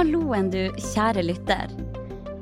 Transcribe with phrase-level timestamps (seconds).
[0.00, 1.72] Halloen, du kjære lytter.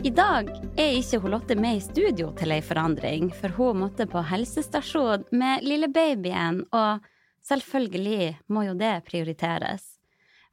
[0.07, 0.47] I dag
[0.79, 5.25] er ikke hun Lotte med i studio til ei forandring, for hun måtte på helsestasjon
[5.35, 7.03] med lille babyen, og
[7.49, 9.89] selvfølgelig må jo det prioriteres.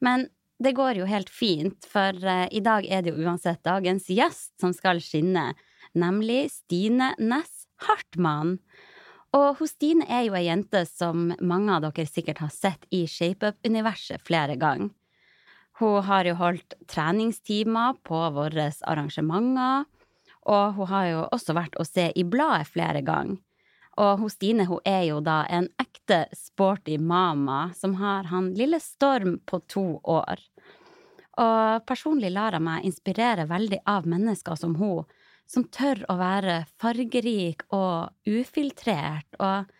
[0.01, 0.25] Men
[0.57, 4.55] det går jo helt fint, for eh, i dag er det jo uansett dagens gjest
[4.57, 5.51] som skal skinne,
[5.93, 8.57] nemlig Stine Næss Hartmann.
[9.37, 13.05] Og hun Stine er jo ei jente som mange av dere sikkert har sett i
[13.05, 14.89] ShapeUp-universet flere ganger.
[15.79, 19.83] Hun har jo holdt treningstimer på våre arrangementer,
[20.45, 23.41] og hun har jo også vært å se i bladet flere ganger.
[23.95, 28.79] Og hun Stine hun er jo da en ekte sporty mama som har han lille
[28.83, 30.41] Storm på to år.
[31.39, 35.03] Og personlig lar jeg meg inspirere veldig av mennesker som hun,
[35.47, 39.71] som tør å være fargerik og ufiltrert, og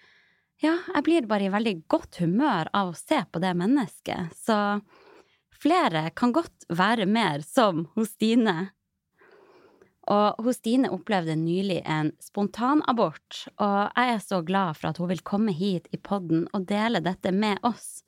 [0.64, 4.80] ja, jeg blir bare i veldig godt humør av å se på det mennesket, så
[5.66, 8.70] flere kan godt være mer som hos Stine.
[10.06, 15.10] Og hos Stine opplevde nylig en spontanabort, og jeg er så glad for at hun
[15.10, 18.04] vil komme hit i podden og dele dette med oss.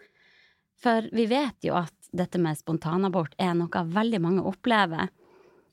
[0.78, 5.10] For vi vet jo at dette med spontanabort er noe veldig mange opplever,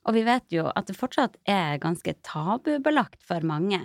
[0.04, 3.82] og vi vet jo at det fortsatt er ganske tabubelagt for mange.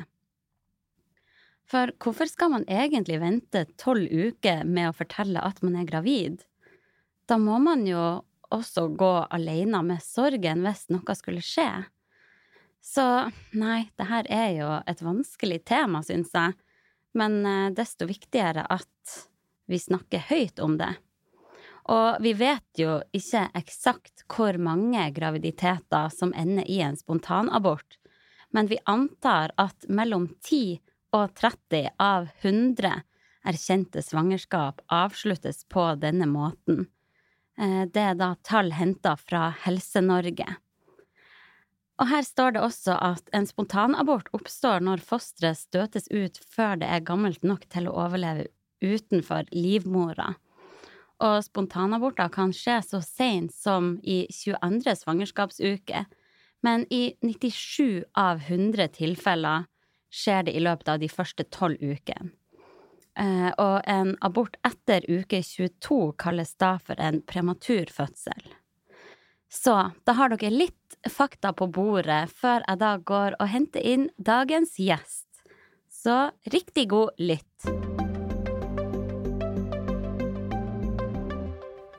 [1.69, 6.47] For hvorfor skal man egentlig vente tolv uker med å fortelle at man er gravid?
[7.29, 11.67] Da må man jo også gå alene med sorgen hvis noe skulle skje.
[12.81, 13.06] Så
[13.53, 16.56] nei, det her er jo et vanskelig tema, syns jeg,
[17.13, 19.19] men eh, desto viktigere at
[19.69, 20.89] vi snakker høyt om det.
[21.94, 28.00] Og vi vet jo ikke eksakt hvor mange graviditeter som ender i en spontanabort,
[28.50, 30.79] men vi antar at mellom 10
[31.13, 33.03] og 30 av 100
[33.50, 36.88] erkjente svangerskap avsluttes på denne måten.
[37.59, 40.47] Eh, det er da tall henta fra Helse-Norge.
[41.99, 46.87] Og her står det også at en spontanabort oppstår når fosteret støtes ut før det
[46.87, 48.47] er gammelt nok til å overleve
[48.79, 50.31] utenfor livmora.
[51.19, 54.95] Og spontanaborter kan skje så seint som i 22.
[55.01, 56.05] svangerskapsuke,
[56.63, 59.67] men i 97 av 100 tilfeller
[60.09, 62.31] skjer det i løpet av de første tolv ukene.
[63.17, 68.53] Eh, og en abort etter uke 22 kalles da for en prematur fødsel.
[69.49, 69.75] Så
[70.05, 74.77] da har dere litt fakta på bordet før jeg da går og henter inn dagens
[74.77, 75.25] gjest.
[75.89, 77.65] Så riktig god lytt.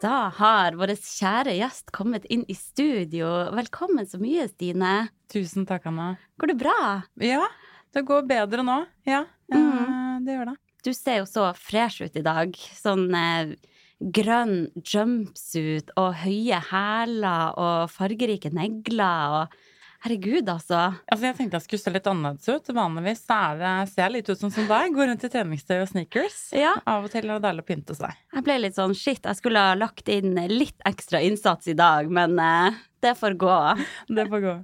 [0.00, 3.26] Da har vår kjære gjest kommet inn i studio.
[3.52, 5.10] Velkommen så mye, Stine.
[5.28, 6.14] Tusen takk, Anna.
[6.40, 6.78] Går det bra?
[7.20, 7.44] Ja,
[7.92, 8.78] det går bedre nå.
[9.04, 10.24] Ja, mm.
[10.24, 10.58] det gjør det.
[10.84, 12.54] Du ser jo så fresh ut i dag.
[12.76, 13.56] Sånn eh,
[14.00, 19.60] grønn jumpsuit og høye hæler og fargerike negler og
[20.00, 20.78] Herregud, altså.
[21.12, 22.70] Altså, Jeg tenkte jeg skulle se litt annerledes ut.
[22.72, 24.94] Vanligvis er det, ser jeg litt ut som, som deg.
[24.96, 26.38] Går rundt i treningstøy og sneakers.
[26.56, 26.70] Ja.
[26.88, 28.16] Av og til er det deilig å pynte seg.
[28.32, 32.08] Jeg ble litt sånn shit, jeg skulle ha lagt inn litt ekstra innsats i dag,
[32.08, 33.58] men eh, det får gå.
[34.16, 34.56] Det får gå.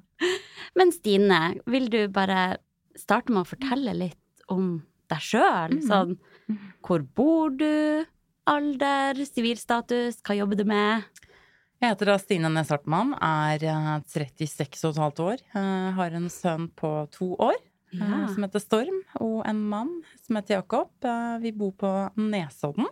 [0.81, 2.57] Men Stine, vil du bare
[2.97, 4.79] starte med å fortelle litt om
[5.13, 5.77] deg sjøl?
[5.87, 6.17] Sånn
[6.87, 8.05] hvor bor du?
[8.47, 11.03] Alder, sivilstatus, hva jobber du med?
[11.83, 15.43] Jeg heter da Stine Næss Hartmann, er eh, 36,5 år.
[15.53, 18.27] eh, Har en sønn på to år eh, Ja.
[18.33, 19.91] som heter Storm, og en mann
[20.25, 20.89] som heter Jakob.
[21.05, 22.87] Eh, Vi bor på Nesodden,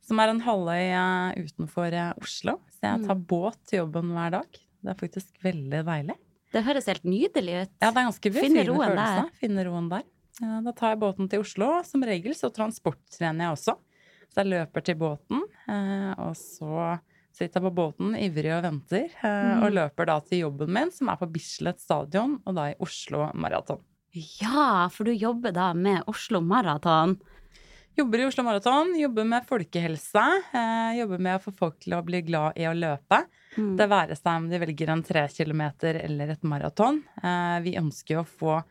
[0.00, 2.56] som er en halvøy eh, utenfor eh, Oslo.
[2.80, 4.48] Så jeg tar båt til jobben hver dag.
[4.82, 6.16] Det er faktisk veldig deilig.
[6.52, 7.72] Det høres helt nydelig ut.
[7.82, 9.22] Ja, det er ganske Finne roen følelse.
[9.22, 9.30] der.
[9.44, 10.04] Finne roen der.
[10.40, 11.82] Ja, Da tar jeg båten til Oslo.
[11.84, 13.76] Som regel så transporttrener jeg også.
[14.32, 16.98] Så jeg løper til båten, eh, og så
[17.32, 19.06] sitter jeg på båten ivrig og venter.
[19.22, 19.62] eh, Mm.
[19.64, 23.30] Og løper da til jobben min, som er på Bislett stadion, og da i Oslo
[23.34, 23.80] Maraton.
[24.12, 27.18] Ja, for du jobber da med Oslo Maraton.
[27.96, 30.24] Jobber i Oslo Maraton, jobber med folkehelse.
[30.52, 33.24] Eh, jobber med å få folk til å bli glad i å løpe.
[33.56, 33.76] Mm.
[33.78, 37.02] Det være seg om de velger en tre kilometer eller et maraton.
[37.62, 38.64] Vi ønsker jo å få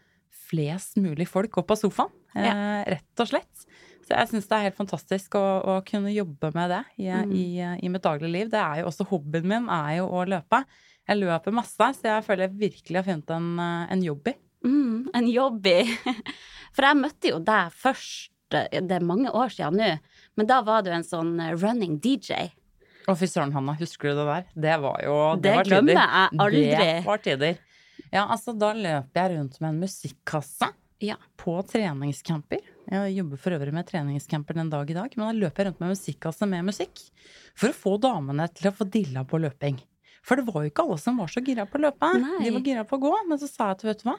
[0.46, 3.66] flest mulig folk opp av sofaen, eh, rett og slett.
[4.06, 7.32] Så jeg syns det er helt fantastisk å, å kunne jobbe med det i, Mm.
[7.34, 7.46] i,
[7.86, 8.50] i mitt daglige liv.
[8.54, 10.60] Det er jo også hobbyen min, er jo å løpe.
[11.10, 14.36] Jeg løper masse, så jeg føler jeg virkelig har funnet en, eh, en jobb i.
[14.66, 15.80] Mm, en jobb i
[16.76, 19.90] For jeg møtte jo deg først, eh, det er mange år siden nå,
[20.38, 22.52] men da var du en sånn running DJ.
[23.08, 24.46] Å, fy søren, Hanna, husker du det der?
[24.66, 26.02] Det var jo Det var glemmer tider.
[26.02, 26.64] jeg aldri.
[26.74, 27.58] Det var tider.
[28.16, 30.70] Ja, altså, da løper jeg rundt med en musikkasse
[31.04, 31.18] Ja.
[31.38, 32.62] på treningscamper.
[32.90, 35.82] Jeg jobber for øvrig med treningscamper den dag i dag, men da løper jeg rundt
[35.84, 37.02] med musikkasse med musikk.
[37.60, 39.82] For å få damene til å få dilla på løping.
[40.24, 42.14] For det var jo ikke alle som var så gira på å løpe.
[42.22, 42.46] Nei.
[42.46, 44.16] De var gira på å gå, men så sa jeg til vet du hva,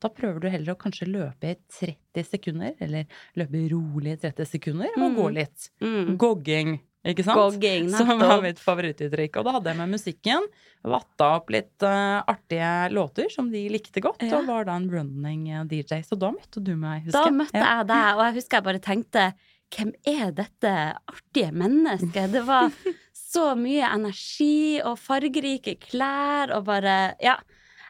[0.00, 3.04] da prøver du heller å kanskje løpe i 30 sekunder, eller
[3.36, 5.16] løpe rolig i 30 sekunder, og Mm.
[5.18, 5.70] gå litt.
[5.82, 6.16] Mm.
[6.16, 7.60] Gogging, ikke sant?
[7.96, 9.38] Som var mitt favorittuttrykk.
[9.40, 10.48] Og da hadde jeg med musikken,
[10.84, 14.38] vatta opp litt uh, artige låter som de likte godt, Ja.
[14.40, 16.02] og var da en running eh, DJ.
[16.06, 17.78] Så da møtte du meg, husker Da møtte Ja.
[17.80, 19.24] jeg deg, og jeg husker jeg bare tenkte
[19.70, 20.72] hvem er dette
[21.06, 22.32] artige mennesket?
[22.32, 22.72] Det var
[23.30, 27.36] så mye energi og fargerike klær og bare Ja.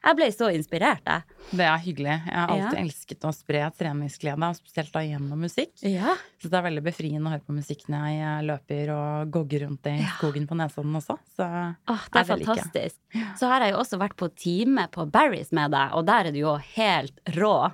[0.01, 1.23] Jeg ble så inspirert, jeg.
[1.53, 2.15] Det er hyggelig.
[2.25, 2.85] Jeg har alltid Ja.
[2.85, 5.73] elsket å spre treningsglede, spesielt da gjennom musikk.
[5.83, 6.15] Ja.
[6.41, 9.67] Så det er veldig befriende å høre på musikk når jeg eh, løper og gogger
[9.67, 10.09] rundt i Ja.
[10.17, 11.19] skogen på Nesodden også.
[11.37, 12.97] Så Åh, det er er fantastisk.
[13.37, 16.33] Så har jeg jo også vært på time på Barry's med deg, og der er
[16.33, 17.73] du jo helt rå.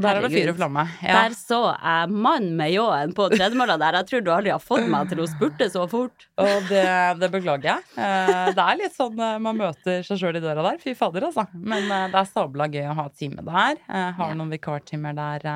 [0.00, 0.84] Der er det fyr og flamme.
[1.02, 1.14] Ja.
[1.24, 3.98] Der så jeg mann med ljåen på tredemølla der.
[4.00, 6.26] Jeg tror du aldri har fått meg til å spurte så fort.
[6.40, 6.84] Og det,
[7.20, 7.84] det beklager jeg.
[7.98, 10.78] Eh, Det er litt sånn eh, man møter seg sjøl i døra der.
[10.82, 11.46] Fy fader, altså.
[11.54, 13.80] Men eh, det er sabla gøy å ha time der.
[13.88, 15.48] Jeg har noen vikartimer der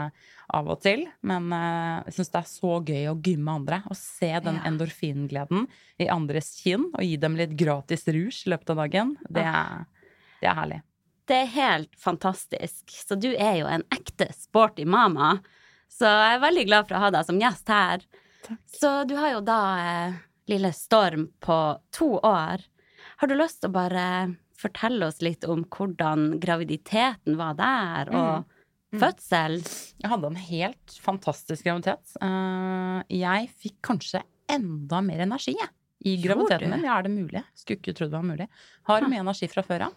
[0.54, 1.06] av og til.
[1.24, 3.82] Men jeg syns det er så gøy å gymme andre.
[3.88, 5.68] Og se den endorfingleden
[6.02, 6.90] i andres kinn.
[6.98, 9.14] Og gi dem litt gratis rouge i løpet av dagen.
[9.30, 9.86] Det er,
[10.42, 10.82] det er herlig.
[11.28, 12.90] Det er helt fantastisk.
[12.92, 15.38] Så du er jo en ekte sporty mama.
[15.88, 18.04] Så jeg er veldig glad for å ha deg som gjest her.
[18.44, 18.60] Takk.
[18.68, 20.16] Så du har jo da eh,
[20.52, 21.58] lille Storm på
[21.96, 22.64] to år.
[23.22, 24.06] Har du lyst til å bare
[24.58, 28.50] fortelle oss litt om hvordan graviditeten var der, og
[28.94, 29.00] Mm.
[29.00, 29.56] fødsel?
[29.98, 32.12] Jeg hadde en helt fantastisk graviditet.
[32.22, 35.68] Uh, Jeg fikk kanskje enda mer energi jeg,
[36.06, 36.84] i graviditeten min.
[36.86, 37.42] Ja, er det mulig?
[37.58, 38.46] Skulle ikke trodd det var mulig.
[38.86, 39.96] Har mye energi fra før av.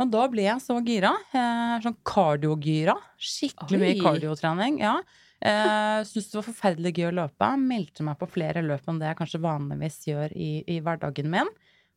[0.00, 1.12] Men da ble jeg så gira.
[1.34, 2.94] eh, Sånn kardiogira.
[3.18, 4.78] Skikkelig mye kardiotrening.
[4.80, 4.94] Ja.
[5.42, 7.50] Eh, Syntes det var forferdelig gøy å løpe.
[7.58, 11.50] Meldte meg på flere løp enn det jeg kanskje vanligvis gjør i, i hverdagen min.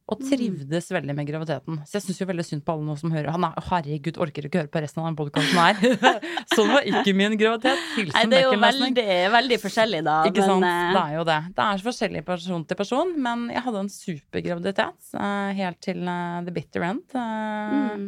[0.05, 0.25] Og Mm.
[0.29, 1.79] trivdes veldig med graviditeten.
[1.89, 3.31] Så jeg syns jo veldig synd på alle nå som hører.
[3.33, 5.79] Han er, herregud, orker ikke høre på resten av den podkasten her.
[6.55, 7.81] sånn var ikke min graviditet.
[8.13, 10.19] Nei, det er jo veldig, veldig forskjellig, da.
[10.29, 10.61] Ikke sant?
[10.61, 11.39] Det eh, er jo det.
[11.57, 16.05] Det er så forskjellig person til person, men jeg hadde en supergraviditet eh, helt til
[16.05, 17.01] eh, the bitter end.
[17.17, 18.05] Mm.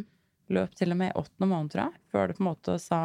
[0.48, 2.98] Løp til og med i åttende måned, tror jeg, før det på en måte sa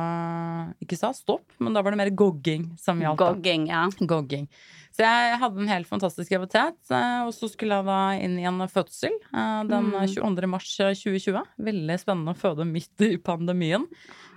[0.84, 3.20] Ikke sa stopp, men da var det mer gogging som gjaldt.
[3.20, 3.82] Gogging, ja.
[4.00, 4.48] Gogging.
[4.94, 8.46] Så jeg hadde en helt fantastisk graviditet, eh, og så skulle jeg da inn i
[8.46, 10.08] en fødsel eh, den Mm.
[10.08, 10.48] 22.
[10.48, 11.42] mars eh, 2020.
[11.68, 13.88] Veldig spennende å føde midt i pandemien.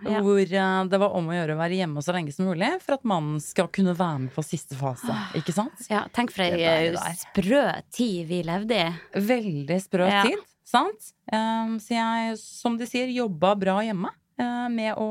[0.03, 0.23] Ja.
[0.25, 2.97] Hvor eh, det var om å gjøre å være hjemme så lenge som mulig for
[2.97, 5.13] at mannen skal kunne være med på siste fase.
[5.37, 5.87] Ikke sant?
[5.93, 6.07] ja.
[6.17, 8.91] Tenk for ei eh, sprø tid vi levde i.
[9.21, 10.23] Veldig sprø Ja.
[10.25, 11.11] tid, sant?
[11.33, 15.11] Um, så jeg, som de sier, jobba bra hjemme uh, med å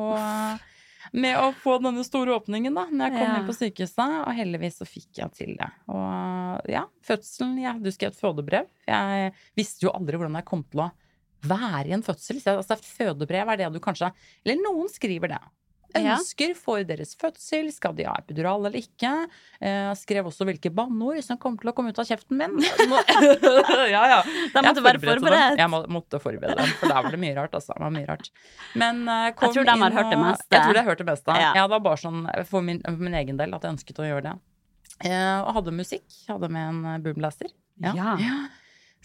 [1.16, 3.36] med å få denne store åpningen da når jeg kom Ja.
[3.38, 5.68] inn på sykehuset, og heldigvis så fikk jeg til det.
[5.94, 8.66] Og ja, fødselen Jeg hadde jo skrevet fødebrev.
[8.90, 10.90] Jeg visste jo aldri hvordan jeg kom til å
[11.46, 12.42] være i en fødsel.
[12.42, 14.10] Så, altså, fødebrev er det du kanskje
[14.44, 15.42] Eller noen skriver det.
[15.96, 19.12] Ønsker for deres fødsel, skal de ha epidural eller ikke?
[19.64, 22.56] Jeg skrev også hvilke banneord som kommer til å komme ut av kjeften min.
[23.96, 24.20] ja, ja.
[24.54, 25.58] Da Jeg måtte du være forberedt.
[25.58, 25.62] dem.
[25.64, 27.56] Jeg måtte forberede dem, for der var det mye rart.
[27.58, 27.74] Altså.
[27.76, 28.32] Det var mye rart.
[28.76, 30.52] Men kom jeg tror de har hørt det mest meste.
[30.56, 31.38] Jeg tror de har hørt det meste.
[31.40, 31.54] Ja.
[31.56, 31.64] Ja.
[31.66, 34.26] det var bare sånn for min, for min egen del at jeg ønsket å gjøre
[34.30, 34.36] det.
[35.10, 36.06] Eh, og hadde musikk.
[36.30, 37.52] Hadde med en boomblaster.
[37.84, 37.96] Ja.
[38.20, 38.38] Ja.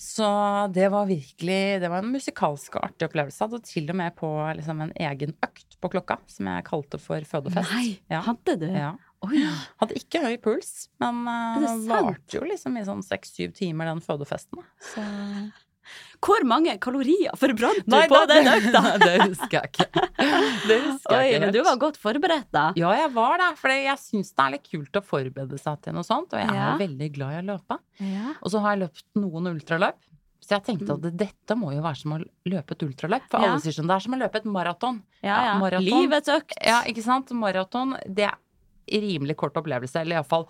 [0.00, 0.26] Så
[0.72, 3.44] det var virkelig Det var en musikalsk og artig opplevelse.
[3.44, 7.20] Hadde til og med på liksom, en egen økt på klokka, som jeg kalte for
[7.28, 7.72] fødefest.
[7.76, 8.22] Nei, Ja.
[8.24, 8.66] hadde du?
[8.72, 8.94] Ja.
[9.20, 9.42] Oi.
[9.82, 11.90] Hadde ikke høy puls, men uh, det sant?
[11.92, 14.62] varte jo liksom i sånn seks-syv timer, den fødefesten.
[14.80, 15.04] Så
[16.20, 18.82] Hvor mange kalorier forbrant du på det- den økta?
[19.00, 19.86] det husker jeg ikke.
[20.68, 22.66] Det husker Oi, jeg ikke men du var godt forberedt, da.
[22.76, 23.48] Ja, jeg var det.
[23.58, 26.32] For jeg syns det er litt kult å forberede seg til noe sånt.
[26.32, 26.74] Og jeg Ja.
[26.74, 27.78] er veldig glad i å løpe.
[28.00, 28.34] Ja.
[28.42, 29.96] Og så har jeg løpt noen ultraløp.
[30.40, 33.22] Så jeg tenkte at dette må jo være som å løpe et ultraløp.
[33.30, 33.52] For Ja.
[33.52, 35.02] alle sier sånn, det er som å løpe et maraton.
[35.22, 35.58] Ja, ja.
[35.60, 35.84] maraton.
[35.84, 36.52] Livets økt.
[36.64, 37.28] Ja, ikke sant?
[37.30, 38.34] Maraton, det er
[38.90, 40.46] rimelig kort opplevelse, eller iallfall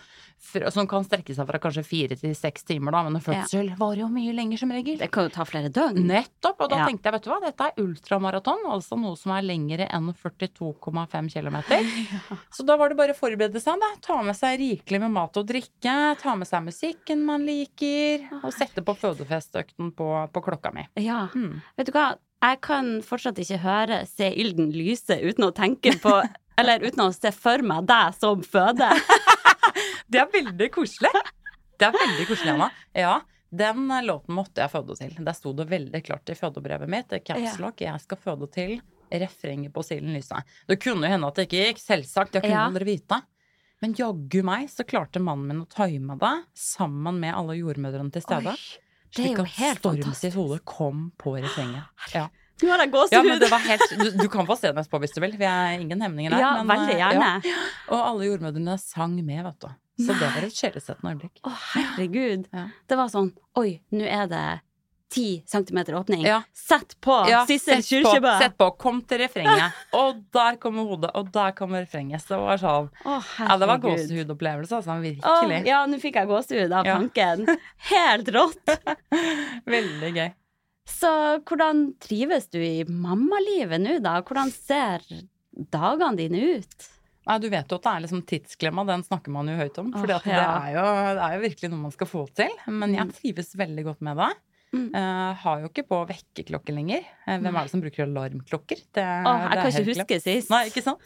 [0.73, 4.01] som kan strekke seg fra kanskje fire til seks timer, da, men en fødsel varer
[4.05, 4.97] jo mye lenger som regel.
[4.99, 6.01] Det kan jo ta flere døgn.
[6.09, 6.61] Nettopp!
[6.65, 6.87] Og da Ja.
[6.89, 11.29] tenkte jeg, vet du hva, dette er ultramaraton, altså noe som er lengre enn 42,5
[11.35, 11.59] km.
[12.57, 13.91] Så da var det bare å forberede seg, da.
[14.01, 18.53] Ta med seg rikelig med mat og drikke, ta med seg musikken man liker, og
[18.57, 20.87] sette på fødefestøkten på, på klokka mi.
[21.01, 21.29] Ja.
[21.35, 21.61] Mm.
[21.77, 26.15] Vet du hva, jeg kan fortsatt ikke høre 'Se ilden lyse' uten å tenke på
[26.59, 28.91] Eller uten å se for meg deg som føde.
[30.11, 31.11] Det er veldig koselig.
[31.79, 32.67] Det er veldig koselig, Anna.
[32.99, 33.21] Ja,
[33.55, 35.13] den eh, låten måtte jeg føde til.
[35.23, 38.81] Der sto det veldig klart i fødebrevet mitt, i caps lock, jeg skal føde til
[39.11, 40.39] refrenget på Silen Lyse.
[40.71, 42.67] Det kunne jo hende at det ikke gikk, selvsagt, jeg kunne Ja.
[42.67, 43.21] aldri vite.
[43.83, 48.23] Men jaggu meg så klarte mannen min å time det sammen med alle jordmødrene til
[48.27, 48.53] stede.
[48.53, 48.77] Oi,
[49.11, 50.21] det Slik at helt Storm fantastisk.
[50.21, 51.87] sitt hode kom på refrenget.
[52.15, 52.27] Ja.
[52.63, 53.45] Nå har jeg gåsehud!
[53.51, 55.37] Ja, helt Du, du kan få se den etterpå hvis du vil.
[55.41, 56.43] Vi er ingen hemninger der.
[56.45, 57.31] Ja, men, veldig eh, gjerne.
[57.49, 57.61] Ja.
[57.91, 59.71] Og alle jordmødrene sang med, vet du.
[60.01, 61.45] Så det var et sjelesettende øyeblikk.
[61.45, 62.49] Å, herregud.
[62.57, 62.67] Ja.
[62.89, 64.45] Det var sånn Oi, nå er det
[65.11, 66.23] ti centimeter åpning.
[66.27, 66.43] Ja.
[66.55, 68.39] Sett på Sissel Kyrkjebø!
[68.39, 69.75] sett på, kom til refrenget.
[69.99, 72.23] Og der kommer hodet, og der kommer refrenget.
[72.23, 74.99] Så det var sånn Å, Ja, det var gåsehudopplevelse, altså.
[75.01, 77.43] Å, ja, nå fikk jeg gåsehud av tanken.
[77.91, 78.77] Helt rått!
[79.67, 80.31] Veldig gøy.
[80.91, 81.11] Så
[81.49, 84.19] hvordan trives du i mammalivet nå, da?
[84.27, 85.05] Hvordan ser
[85.73, 86.89] dagene dine ut?
[87.29, 89.91] Nei, du vet jo at det er liksom tidsklemma, den snakker man jo høyt om.
[89.95, 90.47] For oh, det, ja.
[90.75, 90.85] jo,
[91.19, 92.55] det er jo virkelig noe man skal få til.
[92.73, 93.13] Men jeg Mm.
[93.21, 94.31] trives veldig godt med det.
[94.71, 94.89] Mm.
[94.95, 97.03] Uh, har jo ikke på vekkerklokke lenger.
[97.27, 98.83] Uh, hvem er det som bruker alarmklokker?
[98.95, 100.23] Det, oh, jeg det kan ikke huske klart.
[100.27, 100.51] sist.
[100.53, 101.03] Nei, ikke sant?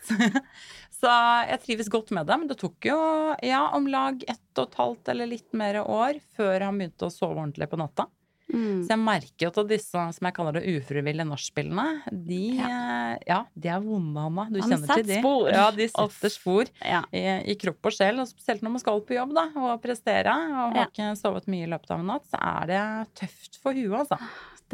[1.01, 1.13] Så
[1.51, 2.37] jeg trives godt med det.
[2.41, 2.99] Men det tok jo
[3.45, 7.13] ja, om lag ett og et halvt eller litt mer år før han begynte å
[7.13, 8.07] sove ordentlig på natta.
[8.53, 8.83] Mm.
[8.85, 13.17] Så jeg merker jo at disse som jeg kaller det ufrivillige nachspielene, de, ja.
[13.27, 14.45] ja, de er vonde, Hanna.
[14.53, 15.19] Du Han kjenner til de.
[15.23, 15.49] spor.
[15.51, 16.19] Ja, de setter Off.
[16.35, 17.03] spor Ja.
[17.11, 18.21] i, i kropp og sjel.
[18.21, 21.65] Og spesielt når man skal på jobb da, og prestere og har ikke sovet mye
[21.65, 22.83] i løpet av en natt, så er det
[23.23, 24.19] tøft for huet, altså.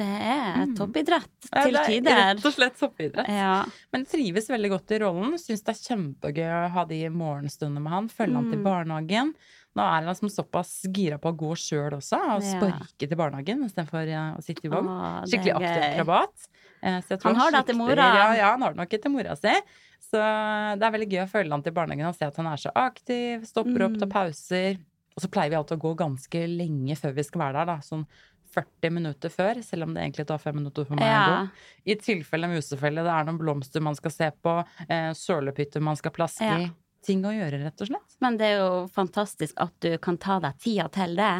[0.01, 0.75] Det er Mm.
[0.79, 2.15] toppidrett Ja, til det er tider.
[2.17, 3.29] Rett og slett toppidrett.
[3.29, 3.65] Ja.
[3.93, 5.35] Men trives veldig godt i rollen.
[5.39, 8.09] Syns det er kjempegøy å ha de morgenstundene med han.
[8.09, 8.65] Følge han til Mm.
[8.65, 9.35] barnehagen.
[9.77, 12.59] Nå er han liksom såpass gira på å gå sjøl også, og Ja.
[12.59, 14.89] sparke til barnehagen istedenfor å sitte i vogn.
[15.31, 15.95] Skikkelig aktiv gøy.
[15.95, 16.49] akrobat.
[16.83, 17.95] Eh, Han har det til mora.
[18.15, 19.55] Ja, ja, han har det nok til mora si.
[20.01, 20.19] Så
[20.79, 22.73] det er veldig gøy å følge han til barnehagen og se at han er så
[22.75, 23.99] aktiv, stopper opp, Mm.
[24.01, 24.79] tar pauser.
[25.17, 27.77] Og så pleier vi alltid å gå ganske lenge før vi skal være der, da.
[27.79, 28.07] Sånn
[28.51, 31.51] 40 minutter før, selv om det egentlig tar 5 minutter for meg å gå.
[31.87, 36.11] I tilfelle musefelle, det er noen blomster man skal se på, eh, sølepytter man skal
[36.11, 36.69] plaske Ja.
[37.07, 38.17] Ting å gjøre, rett og slett.
[38.21, 41.35] Men det er jo fantastisk at du kan ta deg tida til det.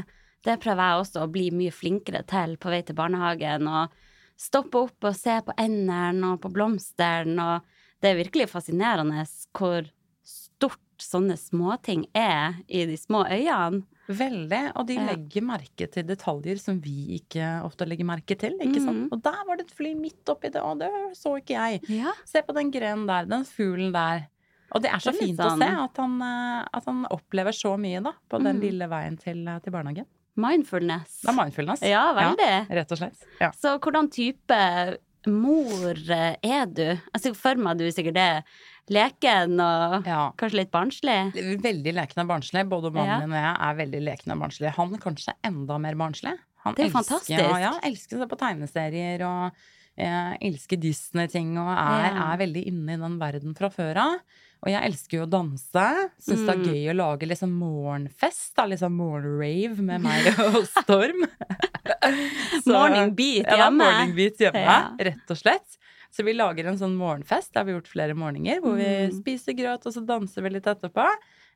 [0.45, 3.69] Det prøver jeg også å bli mye flinkere til på vei til barnehagen.
[3.69, 7.45] Og stoppe opp og se på endene og på blomstene.
[7.45, 9.27] Og det er virkelig fascinerende
[9.57, 9.89] hvor
[10.25, 13.85] stort sånne småting er i de små øyene.
[14.11, 14.63] Veldig.
[14.75, 18.57] Og de legger merke til detaljer som vi ikke ofte legger merke til.
[18.59, 19.05] ikke sant?
[19.07, 19.13] Mm.
[19.15, 21.85] Og der var det et fly midt oppi det, og det så ikke jeg.
[22.01, 22.15] Ja.
[22.27, 24.27] Se på den grenen der, den fuglen der.
[24.73, 26.85] Og det er så Det er fint fint å sånn- se at han, eh, at
[26.87, 28.63] han opplever så mye da, på den Mhm.
[28.63, 30.07] lille veien til, eh, til barnehagen.
[30.37, 31.21] Mindfulness.
[31.23, 31.83] Det er mindfulness.
[31.83, 32.69] Ja, veldig.
[32.71, 33.25] Rett og slett.
[33.41, 33.51] Ja.
[33.51, 34.97] Så hvordan type
[35.27, 36.99] mor eh, er du?
[37.15, 38.45] Altså, for meg du sikkert det.
[38.91, 40.33] leken og ja.
[40.37, 41.33] kanskje litt barnslig.
[41.63, 42.65] Veldig leken og barnslig.
[42.69, 43.19] Både mannen Ja.
[43.21, 44.73] min og jeg er veldig leken og barnslige.
[44.75, 46.37] Han kanskje enda mer barnslig.
[46.65, 47.61] Han Det er elsker, fantastisk.
[47.61, 49.53] Ja, elsker å se på tegneserier og
[49.97, 52.33] eh, elsker Disney-ting og er, Ja.
[52.33, 54.21] er veldig inne i den verden fra før av.
[54.63, 55.85] Og jeg elsker jo å danse.
[56.21, 56.67] Syns det er Mm.
[56.69, 58.55] gøy å lage liksom morgenfest.
[58.57, 61.25] Da, liksom morgenrave med meg og Storm.
[62.65, 63.59] Så- Morning beat hjemme.
[63.59, 64.91] ja, morning beat hjemme, Ja.
[64.99, 65.77] rett og slett.
[66.13, 69.13] Så vi lager en sånn morgenfest, det har vi gjort flere morgener, hvor vi Mm.
[69.23, 71.07] spiser grøt, og så danser vi litt etterpå.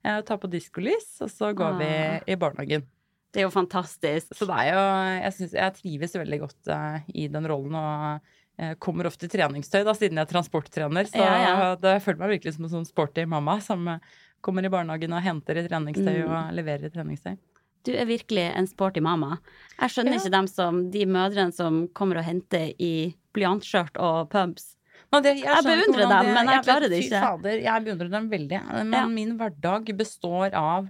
[0.05, 1.79] Eh, tar på diskolys, og så går Ah.
[1.79, 2.85] vi i barnehagen.
[3.33, 4.29] Det er jo fantastisk.
[4.33, 8.21] Så det er jo Jeg, synes, jeg trives veldig godt uh, i den rollen, og
[8.59, 11.09] eh, kommer ofte i treningstøy, da, siden jeg er transporttrener.
[11.11, 11.75] Så Ja, ja.
[11.77, 13.99] det, jeg føler meg virkelig som en sånn sporty mamma som eh,
[14.45, 16.31] kommer i barnehagen og henter i treningstøy Mm.
[16.31, 17.37] og leverer i treningstøy.
[17.85, 19.39] Du er virkelig en sporty mamma.
[19.79, 20.19] Jeg skjønner Ja.
[20.21, 24.77] ikke dem som, de mødrene som kommer og henter i blyantskjørt og pubs.
[25.15, 27.21] Det, Jeg jeg beundrer dem, men jeg jeg klarer det fy ikke.
[27.23, 28.61] Fader, jeg beundrer dem veldig.
[28.89, 30.89] Men min hverdag består av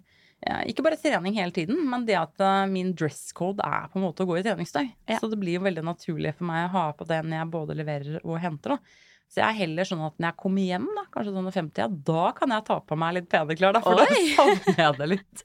[0.68, 4.04] ikke bare trening hele tiden, men det at eh, min dress code er på en
[4.04, 4.84] måte å gå i treningstøy.
[5.08, 5.18] Ja.
[5.20, 7.78] Så det blir jo veldig naturlig for meg å ha på det når jeg både
[7.78, 8.76] leverer og henter.
[8.76, 9.00] Da.
[9.34, 11.94] Så jeg er heller sånn at når jeg kommer hjem, da, kanskje sånn i 50,
[12.06, 14.04] da kan jeg ta på meg litt pene klær, da, for da
[14.36, 15.42] savner jeg det litt.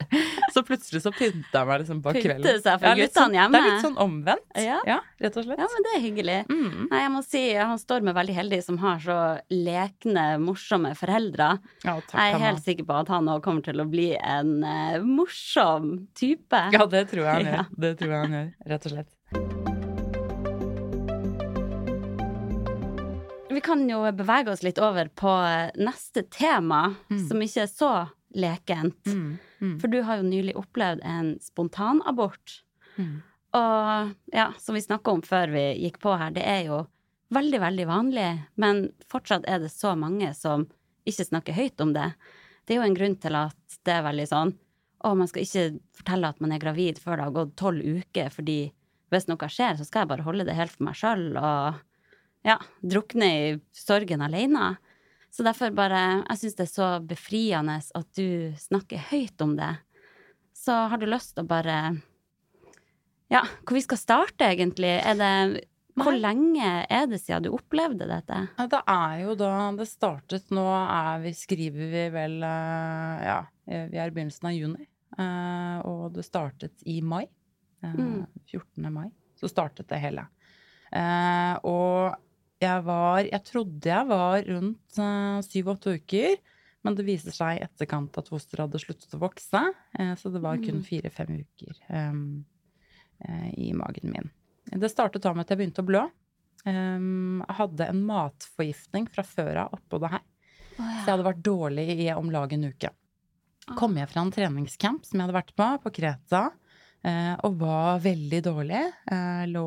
[0.54, 2.60] Så plutselig så pynter jeg meg liksom Pynte kvelden.
[2.62, 3.58] seg for Ja, sånn, guttene hjemme.
[3.58, 4.46] Det er litt sånn omvendt.
[4.62, 5.00] Ja.
[5.26, 5.64] rett og slett.
[5.64, 6.38] Ja, men det er hyggelig.
[6.52, 6.84] Mm.
[6.92, 9.18] Nei, jeg må si han Storm er veldig heldig som har så
[9.50, 11.50] lekne, morsomme foreldre.
[11.88, 14.60] Ja, takk, Jeg er helt sikker på at han òg kommer til å bli en
[14.62, 16.62] uh, morsom type.
[16.78, 17.66] Ja, det tror jeg han Ja.
[17.74, 19.69] Det tror jeg han gjør, rett og slett.
[23.50, 25.32] Vi kan jo bevege oss litt over på
[25.82, 27.28] neste tema, Mm.
[27.28, 29.06] som ikke er så lekent.
[29.10, 29.40] Mm.
[29.62, 29.80] Mm.
[29.82, 32.60] For du har jo nylig opplevd en spontanabort.
[32.98, 33.22] Mm.
[33.58, 36.84] Og ja, som vi snakka om før vi gikk på her, det er jo
[37.34, 38.28] veldig, veldig vanlig,
[38.58, 40.68] men fortsatt er det så mange som
[41.10, 42.14] ikke snakker høyt om det.
[42.66, 44.54] Det er jo en grunn til at det er veldig sånn
[45.04, 48.30] å, man skal ikke fortelle at man er gravid før det har gått tolv uker,
[48.30, 48.72] fordi
[49.10, 51.80] hvis noe skjer, så skal jeg bare holde det helt for meg sjøl og
[52.46, 54.78] ja, drukne i sorgen alene.
[55.32, 59.76] Så derfor bare Jeg syns det er så befriende at du snakker høyt om det.
[60.58, 61.76] Så har du lyst til å bare
[63.30, 64.96] Ja, hvor vi skal starte, egentlig?
[65.06, 65.66] Er det
[66.00, 68.40] Hvor lenge er det siden du opplevde dette?
[68.72, 74.00] Det er jo da det startet Nå er vi, skriver vi vel eh, Ja, vi
[74.00, 74.88] er i begynnelsen av juni.
[75.20, 77.28] eh, Og det startet i mai.
[77.84, 78.26] eh, Mm.
[78.50, 78.90] 14.
[78.92, 79.10] mai.
[79.40, 80.26] Så startet det hele.
[81.64, 82.16] Og
[82.62, 85.00] jeg var Jeg trodde jeg var rundt
[85.46, 86.38] syv-åtte uker.
[86.84, 89.62] Men det viser seg i etterkant at fosteret hadde sluttet å vokse.
[90.00, 90.84] eh, Så det var kun Mm.
[90.88, 92.46] fire-fem uker um,
[93.28, 94.30] eh, i magen min.
[94.72, 96.06] Det startet da med at jeg begynte å blø.
[96.66, 100.22] Um, jeg hadde en matforgiftning fra før av oppå det her.
[100.78, 102.90] Så jeg hadde vært dårlig i om lag en uke.
[103.76, 106.69] Kom jeg fra en treningscamp som jeg hadde vært på, på Kreta, eh,
[107.00, 108.82] og var veldig dårlig.
[109.12, 109.66] Eh, lå,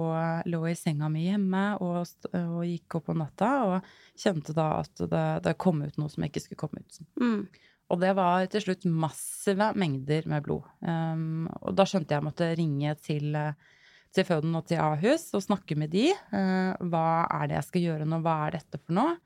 [0.53, 5.05] lå i senga mi hjemme og, og gikk opp om natta og kjente da at
[5.09, 6.99] det, det kom ut noe som ikke skulle komme ut.
[7.23, 7.47] Mm.
[7.93, 10.69] Og det var til slutt massive mengder med blod.
[10.81, 13.81] Um, og da skjønte jeg jeg måtte ringe til, eh,
[14.17, 16.11] til føden og til Ahus og snakke med de.
[16.33, 19.17] Uh, hva er det jeg skal gjøre nå, hva er dette for noe?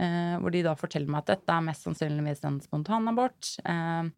[0.00, 3.52] Uh, hvor de da forteller meg at dette er mest sannsynligvis en spontanabort.
[3.64, 4.08] Uh,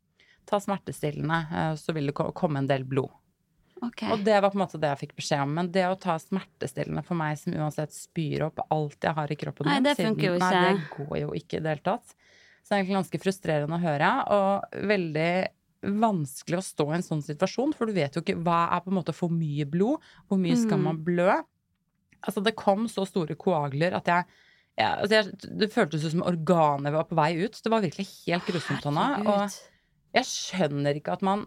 [0.47, 3.11] ta smertestillende, eh, så vil det komme en del blod.
[3.87, 4.03] Ok.
[4.13, 5.55] Og det var på en måte det jeg fikk beskjed om.
[5.59, 9.37] Men det å ta smertestillende for meg som uansett spyr opp alt jeg har i
[9.41, 11.87] kroppen Nei, det det siden- funker jo Nei, det går jo ikke i det hele
[11.91, 12.15] tatt.
[12.63, 15.31] Så det er egentlig ganske frustrerende å høre, og veldig
[16.03, 18.91] vanskelig å stå i en sånn situasjon, for du vet jo ikke hva er på
[18.91, 20.83] en måte for mye blod, hvor mye skal Mm.
[20.83, 21.37] man blø?
[22.27, 24.25] Altså, det kom så store koagler at jeg
[24.79, 27.53] ja, altså jeg, det føltes ut som organet var på vei ut.
[27.63, 29.23] Det var virkelig helt grusomt, Hanna.
[29.25, 29.51] Og
[30.13, 31.47] jeg skjønner ikke at man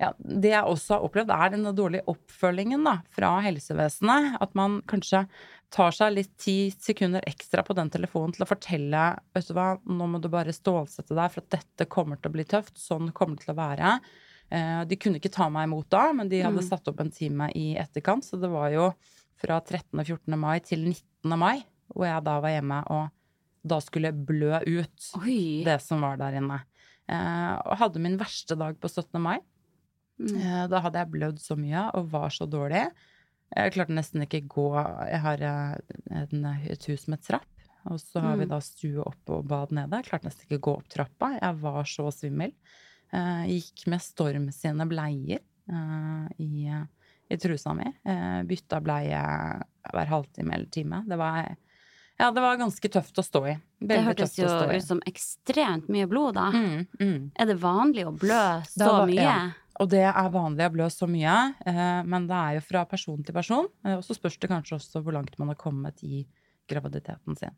[0.00, 4.38] ja, Det jeg også har opplevd, er denne dårlige oppfølgingen da, fra helsevesenet.
[4.42, 5.26] At man kanskje
[5.72, 9.78] tar seg litt ti sekunder ekstra på den telefonen til å fortelle vet du hva,
[9.86, 12.74] nå må du bare stålsette deg for at dette kommer til å bli tøft.
[12.76, 13.94] Sånn kommer det til å være.
[14.50, 16.68] Eh, De kunne ikke ta meg imot da, men de hadde Mm.
[16.68, 18.24] satt opp en time i etterkant.
[18.24, 18.92] Så det var jo
[19.40, 19.98] fra 13.
[20.00, 20.36] og 14.
[20.38, 21.36] mai til 19.
[21.38, 23.10] mai, hvor jeg da var hjemme og
[23.64, 25.62] da skulle blø ut Oi.
[25.64, 26.60] det som var der inne.
[27.08, 29.20] Eh, og hadde min verste dag på 17.
[29.22, 29.38] mai.
[30.22, 30.36] Mm.
[30.40, 32.84] Eh, da hadde jeg blødd så mye og var så dårlig.
[33.52, 34.66] Jeg klarte nesten ikke gå
[35.10, 36.26] Jeg har eh,
[36.72, 37.48] et hus med trapp,
[37.90, 38.48] og så har vi Mm.
[38.54, 39.90] da stue oppe og bad nede.
[39.98, 41.32] Jeg klarte nesten ikke gå opp trappa.
[41.40, 42.52] Jeg var så svimmel.
[43.12, 46.70] Jeg gikk med Storm sine bleier eh, i,
[47.28, 47.84] i trusa mi.
[48.06, 49.20] Jeg bytta bleie
[49.92, 51.02] hver halvtime eller time.
[51.08, 51.56] Det var
[52.20, 53.54] ja, det var ganske tøft å stå i.
[53.80, 56.50] Det Veldig hørtes jo ut som ekstremt mye blod, da.
[56.54, 57.30] Mm, mm.
[57.40, 59.22] Er det vanlig å blø så var- mye?
[59.24, 59.50] ja.
[59.82, 61.34] Og det er vanlig å blø så mye,
[61.66, 63.66] eh, men det er jo fra person til person.
[63.84, 66.22] Eh, og så spørs det kanskje også hvor langt man har kommet i
[66.70, 67.56] graviditeten sin.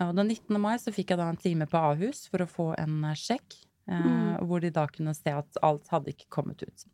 [0.00, 0.56] Eh, og den 19.
[0.62, 4.00] mai så fikk jeg da en time på Ahus for å få en sjekk, eh,
[4.00, 4.46] Mm.
[4.48, 6.84] hvor de da kunne se at alt hadde ikke kommet ut.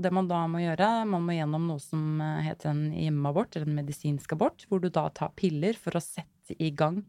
[0.00, 3.76] Det man da må gjøre, man må gjennom noe som heter en hjemmeabort, eller en
[3.76, 7.04] medisinsk abort, hvor du da tar piller for å sette i gang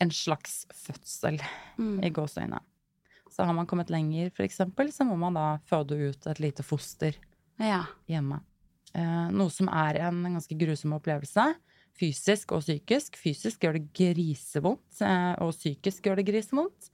[0.00, 1.40] en slags fødsel
[1.78, 2.04] Mm.
[2.04, 2.60] i gåseøyne.
[3.30, 7.14] Så har man kommet lenger, eksempel, så må man da føde ut et lite foster
[7.60, 7.84] Ja.
[8.08, 8.40] hjemme.
[8.94, 11.44] Eh, noe som er en ganske grusom opplevelse.
[12.00, 13.16] Fysisk og psykisk.
[13.20, 16.90] Fysisk gjør det grisevondt, eh, og psykisk gjør det grisevondt.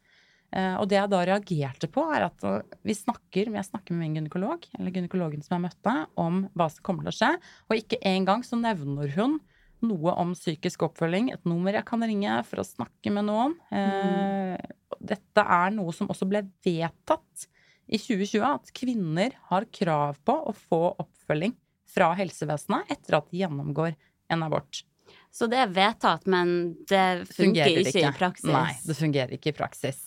[0.53, 2.45] Eh, og det jeg da reagerte på, er at
[2.85, 6.83] vi snakker, jeg snakker med min gynekolog, eller gynekologen som jeg møtte, om hva som
[6.87, 7.33] kommer til å skje.
[7.71, 9.41] Og ikke engang så nevner hun
[9.83, 13.57] noe om psykisk oppfølging, et nummer jeg kan ringe for å snakke med noen.
[13.71, 14.57] Eh,
[15.01, 17.47] Dette er noe som også ble vedtatt
[17.87, 21.55] i 2020, at kvinner har krav på å få oppfølging
[21.91, 23.95] fra helsevesenet etter at de gjennomgår
[24.33, 24.83] en abort.
[25.31, 28.51] Så det er vedtatt, men det fungerer, Fungerer ikke, i praksis.
[28.51, 30.01] Nei, det fungerer ikke i praksis.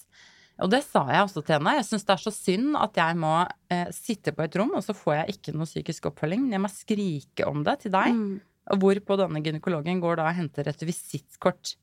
[0.60, 1.78] Og det sa jeg også til henne.
[1.78, 3.34] Jeg syns det er så synd at jeg må
[3.72, 6.44] eh, sitte på et rom, og så får jeg ikke noe psykisk oppfølging.
[6.46, 8.18] Men jeg må skrike om det til deg.
[8.18, 8.74] Mm.
[8.82, 11.78] Hvorpå denne gynekologen går da og henter et visittkort.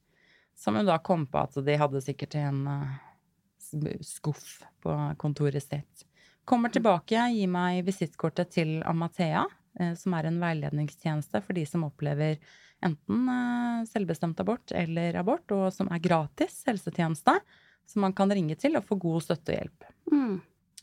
[0.57, 5.63] Som hun da kom på at de hadde sikkert i en eh, skuff på kontoret
[5.63, 6.07] sitt.
[6.49, 9.45] Kommer tilbake, gir meg visittkortet til Amathea,
[9.81, 12.39] eh, som er en veiledningstjeneste for de som opplever
[12.87, 17.37] enten eh, selvbestemt abort eller abort, og som er gratis helsetjeneste,
[17.87, 19.91] som man kan ringe til og få god støtte og hjelp.
[20.11, 20.37] Mm.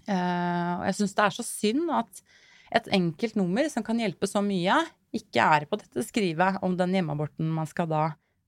[0.03, 2.21] Og jeg syns det er så synd at
[2.75, 4.75] et enkelt nummer som kan hjelpe så mye,
[5.15, 8.03] ikke er på dette skrivet om den hjemmeaborten man skal da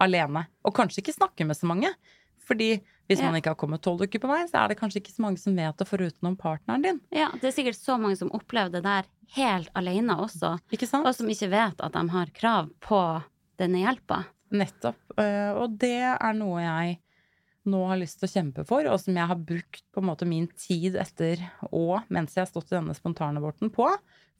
[0.00, 0.46] alene.
[0.64, 1.92] Og kanskje ikke snakke med så mange.
[2.46, 3.26] Fordi hvis Ja.
[3.30, 5.38] man ikke har kommet tolv uker på vei, så er det kanskje ikke så mange
[5.38, 7.00] som vet det foruten om partneren din.
[7.12, 9.04] Ja, det er sikkert så mange som opplever det der
[9.36, 11.06] helt alene også, Ikke sant?
[11.06, 13.22] og som ikke vet at de har krav på
[13.58, 14.24] denne hjelpa.
[14.52, 14.96] Nettopp.
[15.18, 16.98] Eh, Og det er noe jeg
[17.66, 20.26] nå har lyst til å kjempe for, og som jeg har brukt på en måte
[20.26, 21.38] min tid etter
[21.70, 23.86] og mens jeg har stått i denne spontanaborten på.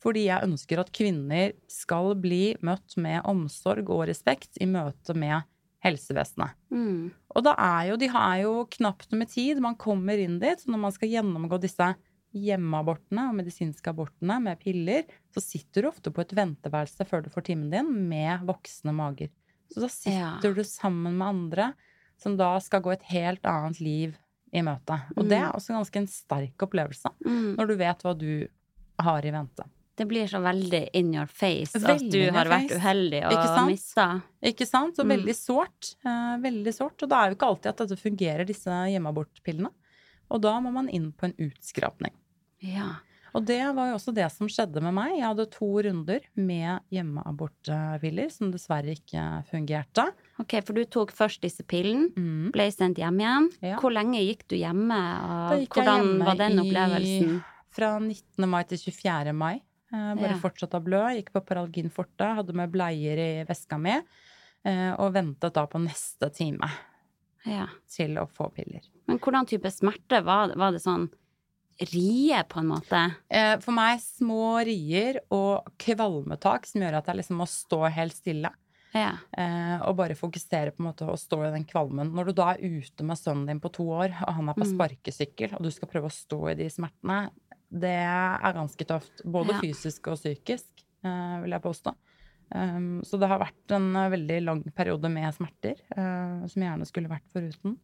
[0.00, 5.42] Fordi jeg ønsker at kvinner skal bli møtt med omsorg og respekt i møte med
[5.84, 6.54] helsevesenet.
[6.72, 7.10] Mm.
[7.36, 9.60] Og da er jo, de har jo knapt med tid.
[9.60, 10.60] Man kommer inn dit.
[10.60, 11.90] Så når man skal gjennomgå disse
[12.36, 17.30] hjemmeabortene og medisinske abortene med piller, så sitter du ofte på et venteværelse før du
[17.32, 19.30] får timen din med voksne mager.
[19.70, 20.54] Så da sitter Ja.
[20.54, 21.72] du sammen med andre
[22.20, 24.16] som da skal gå et helt annet liv
[24.52, 24.96] i møte.
[25.16, 27.56] Og det er også ganske en sterk opplevelse Mm.
[27.56, 28.48] når du vet hva du
[29.00, 29.64] har i vente.
[30.00, 33.68] Det blir så veldig in your face at du har vært uheldig og sant?
[33.68, 34.06] mista.
[34.42, 34.96] Ikke sant?
[34.98, 35.12] Og Mm.
[35.12, 35.90] veldig sårt.
[36.06, 37.02] Eh, veldig sårt.
[37.04, 39.68] Og da er jo ikke alltid at dette fungerer, disse hjemmeabortpillene.
[40.30, 42.14] Og da må man inn på en utskrapning.
[42.64, 42.94] Ja.
[43.34, 45.12] Og det var jo også det som skjedde med meg.
[45.18, 50.08] Jeg hadde to runder med hjemmeabortpiller som dessverre ikke fungerte.
[50.40, 52.50] Ok, for du tok først disse pillene, Mm.
[52.52, 53.48] ble sendt hjem igjen.
[53.62, 53.76] Ja.
[53.78, 54.98] Hvor lenge gikk du hjemme,
[55.52, 57.44] og gikk hvordan hjemme var den i- opplevelsen?
[57.70, 58.48] Fra 19.
[58.48, 59.32] mai til 24.
[59.34, 59.60] mai.
[59.92, 60.38] Eh, bare Ja.
[60.38, 61.02] fortsatt å blø.
[61.16, 64.00] Gikk på Paralgin forte, hadde med bleier i veska mi.
[64.64, 66.68] eh, og ventet da på neste time
[67.46, 67.66] Ja.
[67.88, 68.82] til å få piller.
[69.08, 70.22] Men hvordan type smerte?
[70.22, 71.08] Var, var det sånn
[71.80, 73.14] rie, på en måte?
[73.30, 78.12] Eh, For meg små rier og kvalmetak som gjør at jeg liksom må stå helt
[78.12, 78.50] stille.
[78.92, 79.12] Ja.
[79.86, 82.12] Og bare fokusere på en måte å stå i den kvalmen.
[82.12, 84.66] Når du da er ute med sønnen din på to år, og han er på
[84.66, 84.76] Mm.
[84.76, 87.30] sparkesykkel, og du skal prøve å stå i de smertene,
[87.72, 89.22] det er ganske tøft.
[89.24, 89.60] Både Ja.
[89.60, 90.66] fysisk og psykisk,
[91.04, 91.94] eh, vil jeg påstå.
[92.52, 96.66] Um, så det har vært en eh, veldig lang periode med smerter, eh, som jeg
[96.72, 97.76] gjerne skulle vært foruten.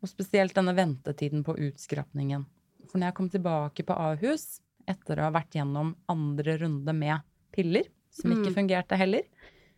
[0.00, 2.44] Og spesielt denne ventetiden på utskrapningen.
[2.88, 7.20] For når jeg kom tilbake på Ahus, etter å ha vært gjennom andre runde med
[7.52, 8.54] piller, som ikke Mm.
[8.54, 9.22] fungerte heller,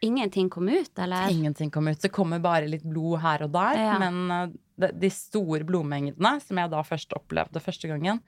[0.03, 1.29] Ingenting kom ut, eller?
[1.29, 2.01] Ingenting kom ut.
[2.01, 3.75] Det kommer bare litt blod her og der.
[3.77, 3.99] Ja.
[3.99, 8.21] Men de, de store blodmengdene, som jeg da først opplevde første gangen,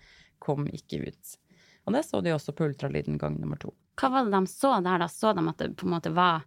[0.43, 1.37] kom ikke ut.
[1.87, 3.73] Og det så de også på ultralyden gang nummer to.
[3.99, 5.09] Hva var det de så der, da?
[5.11, 6.45] Så de at det på en måte var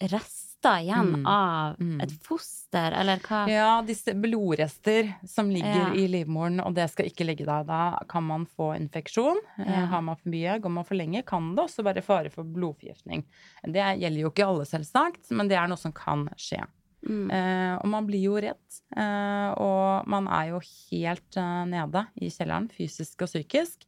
[0.00, 1.26] rester igjen Mm.
[1.26, 2.00] av Mm.
[2.02, 3.48] et foster, eller hva?
[3.48, 5.92] Ja, disse blodrester som ligger Ja.
[5.94, 7.64] i livmoren, og det skal ikke ligge der.
[7.64, 9.36] Da kan man få infeksjon.
[9.58, 9.86] Eh, Ja.
[9.86, 13.24] Har man for mye, går man for lenge, kan det også være fare for blodforgiftning.
[13.64, 16.64] Det gjelder jo ikke alle, selvsagt, men det er noe som kan skje.
[17.06, 17.28] Mm.
[17.30, 18.78] Eh, og man blir jo redd.
[18.96, 23.86] Eh, og man er jo helt eh, nede i kjelleren, fysisk og psykisk.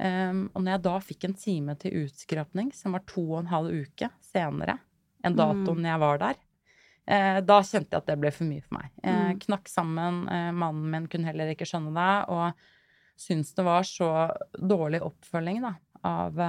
[0.00, 3.52] Eh, og når jeg da fikk en time til utskrapning, som var to og en
[3.54, 4.78] halv uke senere
[5.24, 6.36] enn datoen jeg var der,
[7.06, 8.90] eh, da kjente jeg at det ble for mye for meg.
[9.04, 9.38] Eh, Mm.
[9.46, 10.24] knakk sammen.
[10.56, 12.28] Mannen min kunne heller ikke skjønne det.
[12.32, 12.52] Og
[13.20, 14.10] syntes det var så
[14.56, 15.74] dårlig oppfølging da,
[16.08, 16.40] av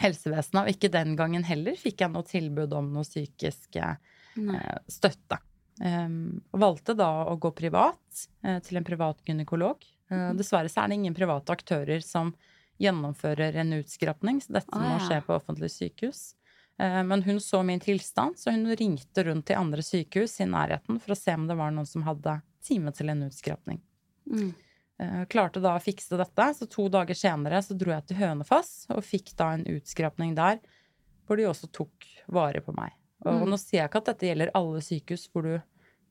[0.00, 0.62] helsevesenet.
[0.64, 3.96] Og ikke den gangen heller fikk jeg noe tilbud om noe psykisk eh.
[4.36, 5.40] Eh, støtte.
[5.82, 9.82] Um, valgte da å gå privat, eh, til en privat gynekolog.
[10.10, 12.34] Eh, dessverre så er det ingen private aktører som
[12.82, 16.34] gjennomfører en utskrapning, så dette Å, må skje på offentlig sykehus.
[16.74, 20.98] Uh, men hun så min tilstand, så hun ringte rundt til andre sykehus i nærheten
[21.02, 23.78] for å se om det var noen som hadde time til en utskrapning.
[24.26, 24.50] Mm.
[24.98, 28.86] Eh, klarte da å fikse dette, så to dager senere så dro jeg til Hønefoss
[28.94, 30.60] og fikk da en utskrapning der,
[31.26, 32.94] hvor de også tok vare på meg.
[33.24, 33.50] Og Mm.
[33.50, 35.54] nå sier jeg ikke at dette gjelder alle sykehus hvor du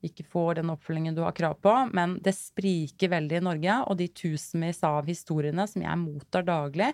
[0.03, 3.97] ikke får den oppfølgingen du har krav på, men det spriker veldig i Norge, og
[3.97, 6.89] de tusenvis av historiene som jeg mottar daglig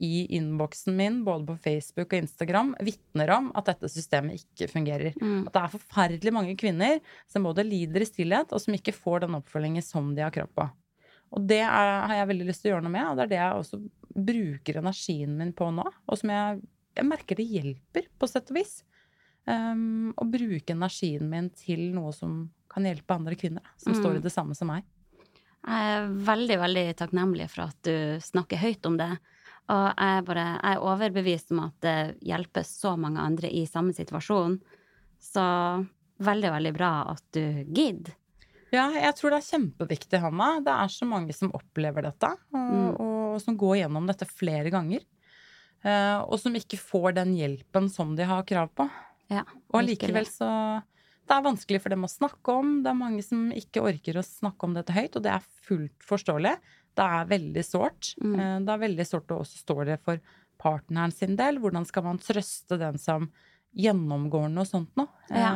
[0.00, 5.14] i innboksen min, både på Facebook og Instagram, vitner om at dette systemet ikke fungerer.
[5.20, 5.46] Mm.
[5.46, 7.00] At det er forferdelig mange kvinner
[7.30, 10.50] som både lider i stillhet, og som ikke får den oppfølgingen som de har krav
[10.54, 10.68] på.
[11.34, 13.32] Og det er, har jeg veldig lyst til å gjøre noe med, og det er
[13.34, 13.80] det jeg også
[14.28, 15.84] bruker energien min på nå.
[16.08, 16.62] Og som jeg,
[16.96, 18.78] jeg merker det hjelper, på sett og vis.
[19.48, 24.00] Um, og bruke energien min til noe som kan hjelpe andre kvinner, da, som Mm.
[24.02, 24.84] står i det samme som meg.
[25.64, 29.18] Jeg er veldig, veldig takknemlig for at du snakker høyt om det.
[29.70, 33.92] Og jeg bare, jeg er overbevist om at det hjelper så mange andre i samme
[33.96, 34.60] situasjon.
[35.20, 35.86] Så
[36.20, 38.12] veldig, veldig bra at du gidder.
[38.70, 40.60] Ja, jeg tror det er kjempeviktig, Hanna.
[40.60, 43.00] Det er så mange som opplever dette, og, Mm.
[43.00, 45.00] og som går gjennom dette flere ganger.
[45.84, 48.90] Eh, og som ikke får den hjelpen som de har krav på.
[49.28, 50.48] Ja, Og allikevel så
[51.28, 52.82] Det er vanskelig for dem å snakke om.
[52.82, 56.06] Det er mange som ikke orker å snakke om dette høyt, og det er fullt
[56.08, 56.54] forståelig.
[56.96, 58.14] Det er veldig sårt.
[58.22, 58.38] Mm.
[58.40, 60.18] Eh, Det er veldig sårt å også stå det for
[60.58, 61.60] partneren sin del.
[61.60, 63.30] Hvordan skal man trøste den som
[63.76, 65.08] gjennomgår og sånt noe?
[65.28, 65.50] Ja.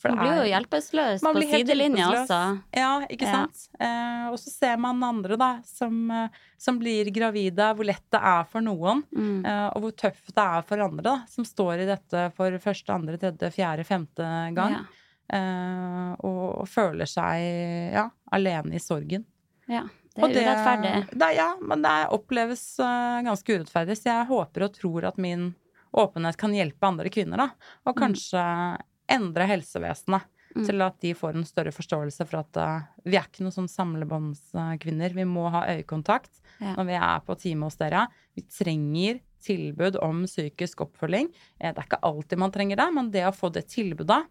[0.00, 2.38] for Man blir jo hjelpeløs på sidelinja også.
[2.74, 3.32] Ja, ikke Ja.
[3.46, 3.68] sant?
[3.78, 8.20] Eh, og så ser man andre, da, som, eh, som blir gravide, hvor lett det
[8.20, 9.04] er for noen.
[9.14, 9.44] Mm.
[9.46, 12.90] Eh, og hvor tøft det er for andre, da, som står i dette for første,
[12.92, 14.72] andre, tredje, fjerde, femte gang.
[14.72, 14.84] Ja.
[15.32, 19.24] Eh, og, og føler seg ja, alene i sorgen.
[19.68, 19.86] ja.
[20.12, 21.18] Det er Og urettferdig.
[21.18, 23.94] Det, ja, men det oppleves eh, ganske urettferdig.
[23.96, 25.54] Så jeg håper og tror at min
[25.92, 27.50] åpenhet kan hjelpe andre kvinner, da.
[27.86, 28.02] Og Mm.
[28.02, 28.78] kanskje
[29.08, 30.22] endre helsevesenet
[30.54, 30.66] Mm.
[30.66, 33.70] til at de får en større forståelse for at uh, vi er ikke noen sånn
[33.72, 35.14] samlebåndskvinner.
[35.14, 36.74] Vi må ha øyekontakt Ja.
[36.76, 38.06] når vi er på time hos dere.
[38.36, 41.32] Vi trenger tilbud om psykisk oppfølging.
[41.60, 44.26] Eh, Det er ikke alltid man trenger det, men det å få det tilbudet,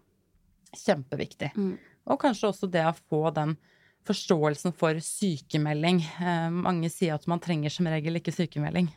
[0.76, 1.52] kjempeviktig.
[1.54, 1.78] Mm.
[2.06, 3.56] Og kanskje også det å få den
[4.06, 6.00] forståelsen for sykemelding.
[6.20, 8.88] Eh, mange sier at man trenger som regel ikke sykemelding.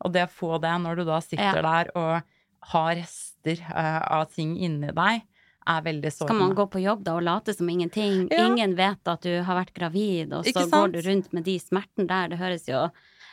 [0.00, 1.66] Og det å få det når du da sitter Ja.
[1.66, 5.22] der og har rester uh, av ting inni deg,
[5.70, 6.34] er veldig sårende.
[6.34, 8.26] Skal man gå på jobb da og late som ingenting?
[8.32, 8.46] Ja.
[8.48, 12.08] Ingen vet at du har vært gravid, og så går du rundt med de smertene
[12.08, 12.32] der.
[12.32, 12.88] Det høres jo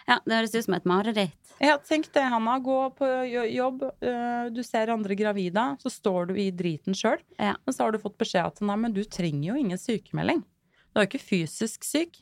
[0.08, 1.50] ja, det høres ut som et mareritt.
[1.60, 2.54] Ja, tenk det, Hanna.
[2.64, 3.08] Gå på
[3.52, 7.20] jobb, øh, du ser andre gravide, så står du i driten sjøl.
[7.36, 7.58] Ja.
[7.68, 10.46] Og så har du fått beskjed at nei, men du trenger jo ingen sykemelding.
[10.94, 12.22] Du er jo ikke fysisk syk.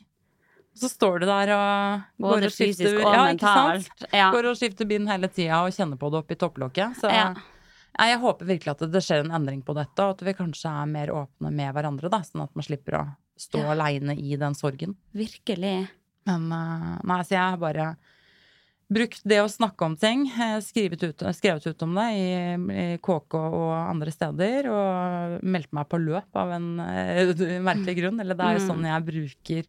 [0.76, 3.88] Så står du der og går Både og skifter- og ja, ikke sant?
[3.88, 4.08] mentalt.
[4.12, 4.30] Ja.
[4.34, 6.98] Går og skifter bind hele tida og kjenner på det oppi topplokket.
[7.00, 7.34] Så Ja.
[7.98, 10.86] Jeg håper virkelig at det skjer en endring på dette, og at vi kanskje er
[10.86, 13.70] mer åpne med hverandre, da, sånn at man slipper å stå Ja.
[13.72, 14.96] aleine i den sorgen.
[15.14, 15.88] Virkelig.
[16.26, 17.96] Men eh, nei, så jeg har bare
[18.92, 22.28] brukt det å snakke om ting, eh, skrevet ut, skrevet ut om det i,
[22.92, 27.32] i KK og andre steder, og meldt meg på løp av en uh,
[27.70, 28.20] merkelig grunn.
[28.20, 28.68] Eller det er jo Mm.
[28.68, 29.64] sånn jeg bruker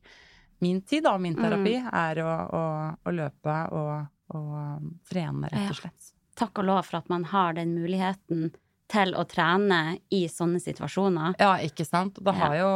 [0.63, 2.61] min tid, da, min terapi, er å, å,
[3.03, 6.13] å løpe og, og um, trene, rett og slett.
[6.37, 8.51] Takk og lov for at man har den muligheten
[8.91, 11.35] til å trene i sånne situasjoner.
[11.41, 12.21] Ja, ikke sant.
[12.23, 12.71] Det har jo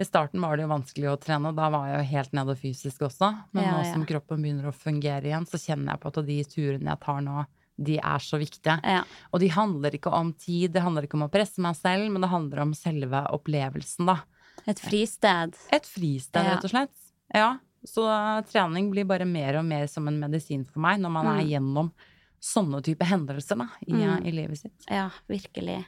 [0.00, 3.06] I starten var det jo vanskelig å trene, da var jeg jo helt nede fysisk
[3.08, 3.30] også.
[3.52, 3.92] Men Ja, nå ja.
[3.94, 7.20] som kroppen begynner å fungere igjen, så kjenner jeg på at de turene jeg tar
[7.24, 7.44] nå,
[7.82, 8.76] de er så viktige.
[8.84, 9.02] Ja.
[9.32, 12.24] Og de handler ikke om tid, det handler ikke om å presse meg selv, men
[12.24, 14.20] det handler om selve opplevelsen, da.
[14.66, 15.54] Et fristed.
[15.72, 16.90] Et fristed, rett og slett.
[17.34, 17.58] Ja.
[17.84, 18.04] Så
[18.52, 21.48] trening blir bare mer og mer som en medisin for meg når man er Mm.
[21.50, 21.92] gjennom
[22.40, 24.26] sånne type hendelser da, i, Mm.
[24.26, 24.84] i livet sitt.
[24.90, 25.84] Ja, virkelig.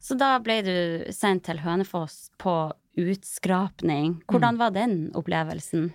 [0.00, 4.22] Så da ble du sendt til Hønefoss på utskrapning.
[4.26, 4.58] Hvordan Mm.
[4.58, 5.92] var den opplevelsen?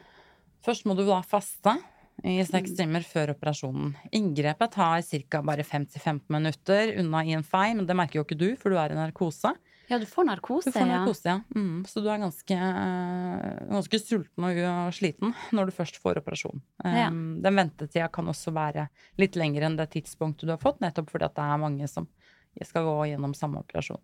[0.63, 1.77] Først må du da faste
[2.23, 2.77] i seks Mm.
[2.77, 3.95] timer før operasjonen.
[4.13, 5.41] Inngrepet tar ca.
[5.41, 8.77] bare 5-15 minutter unna i en fei, men det merker jo ikke du, for du
[8.77, 9.55] er i narkose.
[9.89, 11.00] Ja, du får narkose, Du får ja.
[11.00, 11.39] narkose, ja.
[11.56, 16.62] Mm, så du er ganske, eh, ganske sulten og sliten når du først får operasjon.
[16.84, 17.10] Ja.
[17.12, 18.88] Um, Den ventetida kan også være
[19.19, 22.08] litt lengre enn det tidspunktet du har fått, nettopp fordi det er mange som
[22.63, 24.02] skal gå gjennom samme operasjon.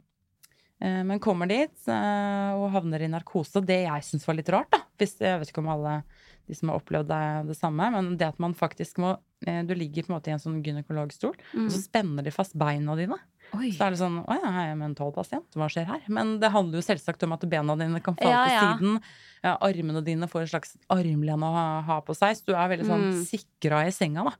[0.82, 3.64] Eh, Men kommer dit eh, og havner i narkose.
[3.66, 4.84] Det jeg syns var litt rart, da.
[5.00, 6.02] Hvis, jeg vet ikke om alle
[6.50, 9.14] de som har opplevd det, det samme, men det at man faktisk må
[9.46, 12.58] eh, Du ligger på en måte i en sånn gynekologstol, og så spenner de fast
[12.60, 13.20] beina dine.
[13.58, 13.72] Oi.
[13.74, 15.48] Så er det sånn Å ja, jeg er mental pasient.
[15.58, 16.02] Hva skjer her?
[16.08, 18.78] Men det handler jo selvsagt om at bena dine kan falle Ja, til ja.
[18.78, 19.02] siden.
[19.44, 22.70] Ja, armene dine får en slags armlen å ha, ha på seg, så du er
[22.70, 23.24] veldig sånn Mm.
[23.26, 24.34] sikra i senga, da.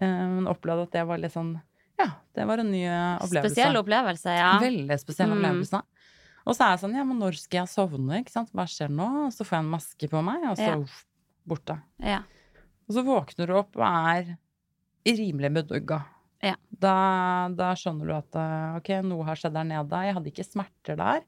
[0.00, 1.60] Men Men opplevde at det var litt sånn
[1.98, 3.50] Ja, det var en ny eh, opplevelse.
[3.54, 4.58] Spesiell opplevelse, ja.
[4.60, 5.38] Veldig spesiell Mm.
[5.38, 5.82] opplevelse.
[6.46, 8.50] Og så er jeg sånn, ja, men når skal jeg sovne, ikke sant?
[8.52, 9.26] Hva skjer nå?
[9.26, 10.76] Og så får jeg en maske på meg, og så Ja.
[10.78, 11.04] uff,
[11.46, 11.82] borte.
[12.00, 12.22] ja.
[12.88, 14.36] Og så våkner du opp og er
[15.06, 16.04] rimelig bedugga.
[16.42, 16.54] Ja.
[16.80, 16.94] Da,
[17.52, 19.98] da skjønner du at eh, ok, noe har skjedd der nede.
[20.06, 21.24] Jeg hadde ikke smerter der,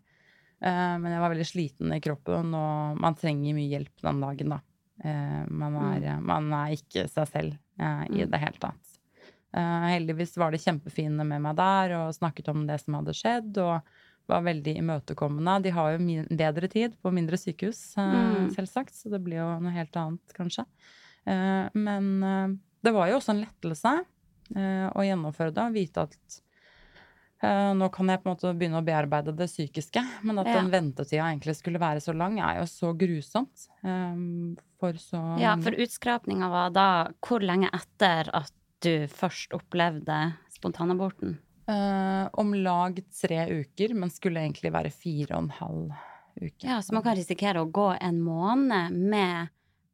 [0.65, 4.55] eh, men jeg var veldig sliten i kroppen, og man trenger mye hjelp den dagen,
[4.55, 4.61] da.
[5.05, 8.31] Eh, man, er, man er ikke seg selv eh, i Mm.
[8.33, 8.95] det hele tatt.
[9.53, 13.59] Eh, heldigvis var det kjempefine med meg der og snakket om det som hadde skjedd,
[13.61, 13.83] og
[14.31, 15.59] var veldig imøtekommende.
[15.67, 18.49] De har jo bedre tid på mindre sykehus, eh, Mm.
[18.55, 20.65] selvsagt, så det blir jo noe helt annet, kanskje.
[21.75, 23.93] Men det var jo også en lettelse
[24.57, 26.41] eh, å gjennomføre det og vite at
[27.43, 30.61] eh, nå kan jeg på en måte begynne å bearbeide det psykiske, men at Ja.
[30.61, 33.69] den ventetida egentlig skulle være så lang, er jo så grusomt.
[33.85, 36.89] eh, for så ja, for utskrapninga var da
[37.23, 41.39] hvor lenge etter at du først opplevde spontanaborten?
[41.69, 45.93] Eh, om lag tre uker, men skulle egentlig være fire og en halv
[46.43, 46.65] uke.
[46.67, 49.49] Ja, så man kan risikere å gå en måned med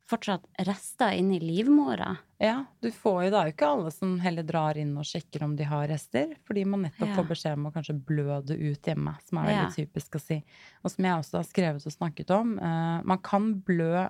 [0.08, 2.14] fortsatt rester inni livmora.
[2.40, 5.42] Ja, du får jo, det er jo ikke alle som heller drar inn og sjekker
[5.44, 7.14] om de har rester, fordi man nettopp Ja.
[7.18, 9.84] får beskjed om å kanskje blø det ut hjemme, som er veldig Ja.
[9.84, 10.42] typisk å si.
[10.84, 14.08] Og som jeg også har skrevet og snakket om, uh, man kan blø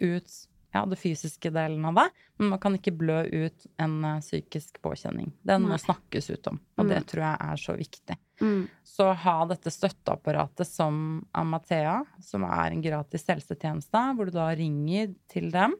[0.00, 4.20] ut ja, det fysiske delen av det, men man kan ikke blø ut en uh,
[4.20, 5.32] psykisk påkjenning.
[5.44, 7.06] Den må snakkes ut om, og det Mm.
[7.06, 8.16] tror jeg er så viktig.
[8.40, 8.64] Mm.
[8.86, 15.14] Så ha dette støtteapparatet som Amathea, som er en gratis helsetjeneste, hvor du da ringer
[15.30, 15.76] til dem.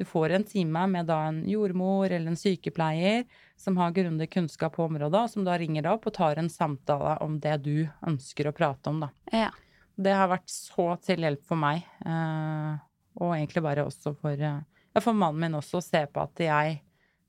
[0.00, 3.26] Du får en time med da en jordmor eller en sykepleier
[3.60, 6.48] som har grundig kunnskap på området, og som da ringer deg opp og tar en
[6.50, 7.76] samtale om det du
[8.08, 9.12] ønsker å prate om, da.
[9.32, 9.50] Ja.
[9.92, 12.80] Det har vært så til hjelp for meg, eh,
[13.20, 14.62] og egentlig bare også for, eh,
[14.98, 16.80] for mannen min også, å se på at jeg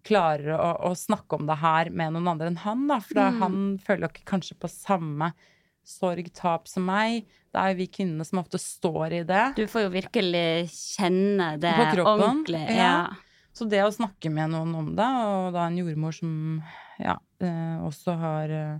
[0.04, 3.00] klarer å, å snakke om det her med noen andre enn han, da.
[3.00, 3.40] For da, Mm.
[3.42, 5.32] han føler ikke kanskje på samme
[5.84, 7.26] sorg, tap som meg.
[7.54, 9.44] Det er jo vi kvinnene som ofte står i det.
[9.58, 12.64] Du får jo virkelig kjenne det På kroppen, ordentlig.
[12.70, 12.76] ja.
[12.76, 13.06] Ja.
[13.54, 16.64] Så det å snakke med noen om det, og da en jordmor som
[16.98, 18.80] ja, eh, også har eh,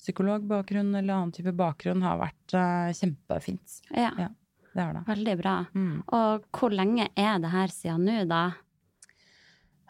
[0.00, 3.80] psykologbakgrunn eller annen type bakgrunn, har vært eh, kjempefint.
[3.94, 4.10] ja.
[4.18, 4.30] Ja.
[4.74, 5.02] Det det.
[5.06, 5.52] Veldig bra.
[5.72, 6.00] Mm.
[6.10, 8.40] Og hvor lenge er det her siden nå, da?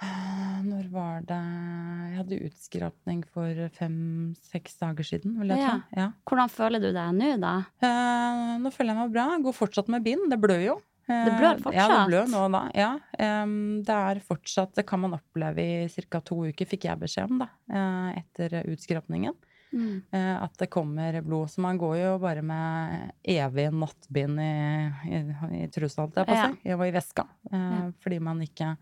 [0.05, 5.69] Eh, Når var det Jeg hadde utskrapning for fem-seks dager siden, vil jeg Ja.
[5.71, 5.83] tro.
[5.97, 6.09] Ja.
[6.29, 7.55] Hvordan føler du deg nå, da?
[7.83, 9.27] Eh, nå føler jeg meg bra.
[9.43, 10.31] Går fortsatt med bind.
[10.31, 10.77] Det blør jo.
[11.09, 11.91] Eh, Det blør Ja, fortsatt?
[11.91, 12.71] det blør nå da.
[12.75, 12.99] Ja.
[13.19, 13.47] Eh,
[13.83, 16.21] det er fortsatt Det kan man oppleve i ca.
[16.21, 17.49] to uker, fikk jeg beskjed om, da.
[17.71, 19.35] eh, etter utskrapningen.
[19.75, 20.03] Mm.
[20.13, 21.49] eh, At det kommer blod.
[21.51, 26.33] Så man går jo bare med evig nattbind i, i, i trusa, holdt jeg på
[26.33, 26.53] å Ja.
[26.53, 26.73] si.
[26.73, 27.27] Og i veska.
[27.53, 27.91] eh, Ja.
[28.01, 28.77] Fordi man ikke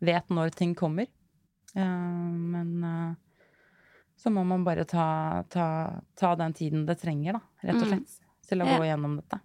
[0.00, 1.06] vet når ting kommer.
[1.74, 3.14] Eh, Men eh,
[4.18, 7.92] så må man bare ta, ta, ta den tiden det trenger, da, rett og Mm.
[7.92, 8.18] slett.
[8.48, 8.78] Til å Ja.
[8.78, 9.40] gå gjennom dette.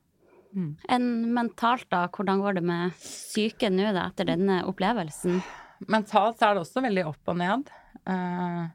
[0.55, 0.77] Mm.
[0.89, 2.07] En mentalt, da?
[2.07, 5.41] Hvordan går det med syke nå, da, etter denne opplevelsen?
[5.87, 7.69] Mentalt er det også veldig opp og ned.
[8.07, 8.67] Eh,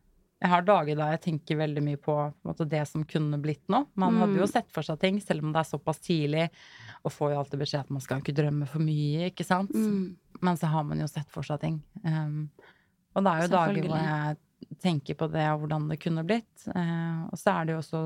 [0.42, 2.14] jeg har dager der jeg tenker veldig mye på,
[2.44, 3.86] på det som kunne blitt nå.
[3.96, 4.52] Man hadde jo Mm.
[4.52, 6.50] sett for seg ting, selv om det er såpass tidlig.
[7.04, 9.70] Og får jo alltid beskjed at man skal ikke drømme for mye, ikke sant.
[9.72, 10.16] Mm.
[10.40, 11.82] Men så har man jo sett for seg ting.
[12.04, 12.50] Um,
[13.14, 14.36] og det er jo dager hvor jeg
[14.82, 16.66] tenker på det og hvordan det kunne blitt.
[16.74, 18.02] Uh, og så er det jo også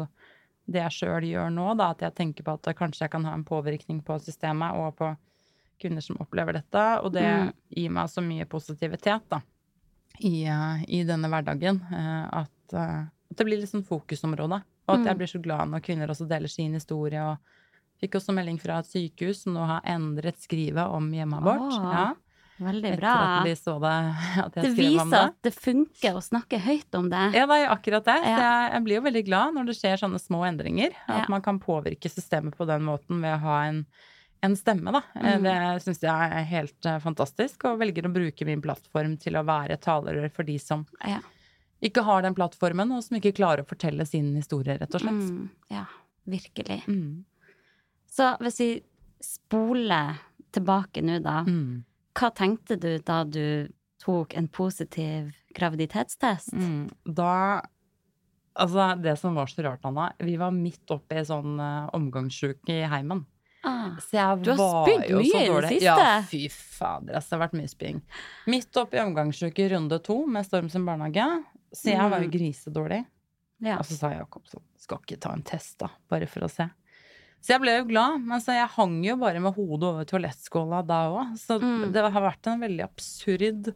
[0.73, 3.33] det jeg sjøl gjør nå, da, at jeg tenker på at kanskje jeg kan ha
[3.35, 5.09] en påvirkning på systemet og på
[5.83, 6.85] kvinner som opplever dette.
[7.03, 7.53] Og det Mm.
[7.75, 9.41] gir meg så mye positivitet da,
[10.21, 11.81] i, uh, i denne hverdagen.
[11.91, 13.01] uh, at, eh,
[13.33, 14.63] at det blir litt sånn fokusområde.
[14.89, 15.07] Og at Mm.
[15.07, 17.21] jeg blir så glad når kvinner også deler sin historie.
[17.21, 17.39] og
[18.03, 21.69] Fikk også melding fra et sykehus som nå har endret skrivet om hjemmeabort.
[21.79, 22.07] Oh, ja.
[22.63, 23.93] Veldig Etter at de så det,
[24.45, 25.21] at jeg Det skrev om viser det.
[25.23, 27.23] at det funker å snakke høyt om det.
[27.35, 28.17] Ja, det er jo akkurat det.
[28.23, 28.39] Så Ja.
[28.43, 30.91] jeg, jeg blir jo veldig glad når det skjer sånne små endringer.
[31.09, 31.27] At Ja.
[31.33, 33.81] man kan påvirke systemet på den måten ved å ha en,
[34.43, 35.03] en stemme, da.
[35.17, 35.43] Eh, Mm.
[35.49, 39.45] Det syns jeg er helt eh, fantastisk, og velger å bruke min plattform til å
[39.47, 41.19] være talerør for de som Ja.
[41.83, 45.23] ikke har den plattformen, og som ikke klarer å fortelle sin historie, rett og slett.
[45.31, 45.51] Mm.
[45.71, 45.87] ja,
[46.29, 46.83] virkelig.
[46.87, 47.25] Mm.
[48.13, 48.71] Så hvis vi
[49.25, 50.19] spoler
[50.53, 51.41] tilbake nå, da.
[51.49, 51.85] Mm.
[52.19, 53.71] Hva tenkte du da du
[54.03, 56.53] tok en positiv graviditetstest?
[56.53, 56.91] Mm.
[57.05, 57.63] Da
[58.53, 62.69] Altså, det som var så rart, Anna, vi var midt oppe i sånn uh, omgangssjuk
[62.69, 63.23] i heimen.
[63.65, 63.95] Ah.
[63.97, 65.87] Så jeg Du har var spydd mye så i det siste.
[65.87, 68.03] Ja, fy fader, altså, det har vært mye spying.
[68.53, 71.25] Midt oppe i omgangssjuk i runde to med Storm sin barnehage.
[71.73, 72.35] Så jeg var jo Mm.
[72.37, 73.01] grisedårlig.
[73.65, 73.79] Ja.
[73.79, 76.69] Og så sa Jakob sånn, skal ikke ta en test da, bare for å se.
[77.43, 80.85] Så jeg ble jo glad, men så jeg hang jo bare med hodet over toalettskåla
[80.87, 81.33] da òg.
[81.43, 81.91] Så Mm.
[81.93, 83.73] det har vært en veldig absurd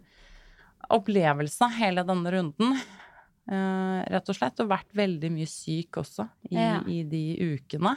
[0.90, 2.76] opplevelse, hele denne runden.
[3.50, 4.60] Uh, rett og slett.
[4.62, 6.80] Og vært veldig mye syk også i, Ja.
[6.86, 7.24] i de
[7.58, 7.96] ukene.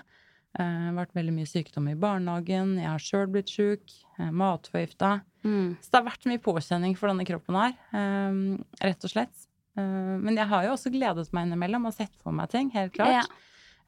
[0.59, 2.75] Uh, vært veldig mye sykdom i barnehagen.
[2.77, 3.81] Jeg har sjøl blitt sjuk.
[4.19, 5.21] Eh, matforgifta.
[5.45, 5.77] Mm.
[5.79, 9.45] Så det har vært mye påkjenning for denne kroppen her, uh, rett og slett.
[9.79, 13.13] Men jeg har jo også gledet meg innimellom og sett for meg ting, helt klart.
[13.13, 13.21] Ja.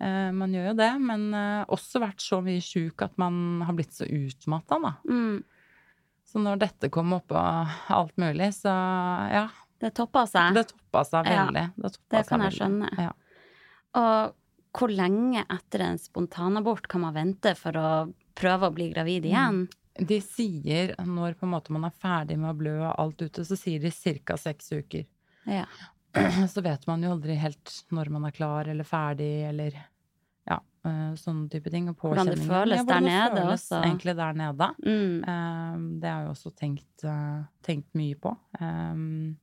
[0.01, 3.75] Eh, man gjør jo det, men eh, også vært så mye sjuk at man har
[3.77, 4.93] blitt så utmatta, da.
[5.05, 5.41] Mm.
[6.31, 8.71] Så når dette kom oppå alt mulig, så
[9.33, 9.45] ja.
[9.81, 10.55] Det toppa seg.
[10.55, 11.65] Det toppa seg Ja, veldig.
[11.75, 12.57] Det, det seg kan jeg veldig.
[12.61, 12.89] skjønne.
[13.01, 13.11] Ja.
[14.01, 17.87] Og hvor lenge etter en spontanabort kan man vente for å
[18.37, 19.65] prøve å bli gravid igjen?
[19.99, 23.43] De sier, når på en måte man er ferdig med å blø og alt ute,
[23.45, 23.91] så sier de
[24.23, 24.37] ca.
[24.39, 25.03] seks uker.
[25.49, 25.65] Ja.
[26.53, 29.77] Så vet man jo aldri helt når man er klar eller ferdig, eller
[30.83, 31.89] ja, eh, sånne type ting.
[31.89, 33.81] Og Hvordan det føles Ja, der hvordan det nede føles også.
[33.83, 34.69] Egentlig der nede.
[34.85, 35.23] Mm.
[35.27, 38.35] Um, det har jeg også tenkt, uh, tenkt mye på.
[38.59, 39.37] Um,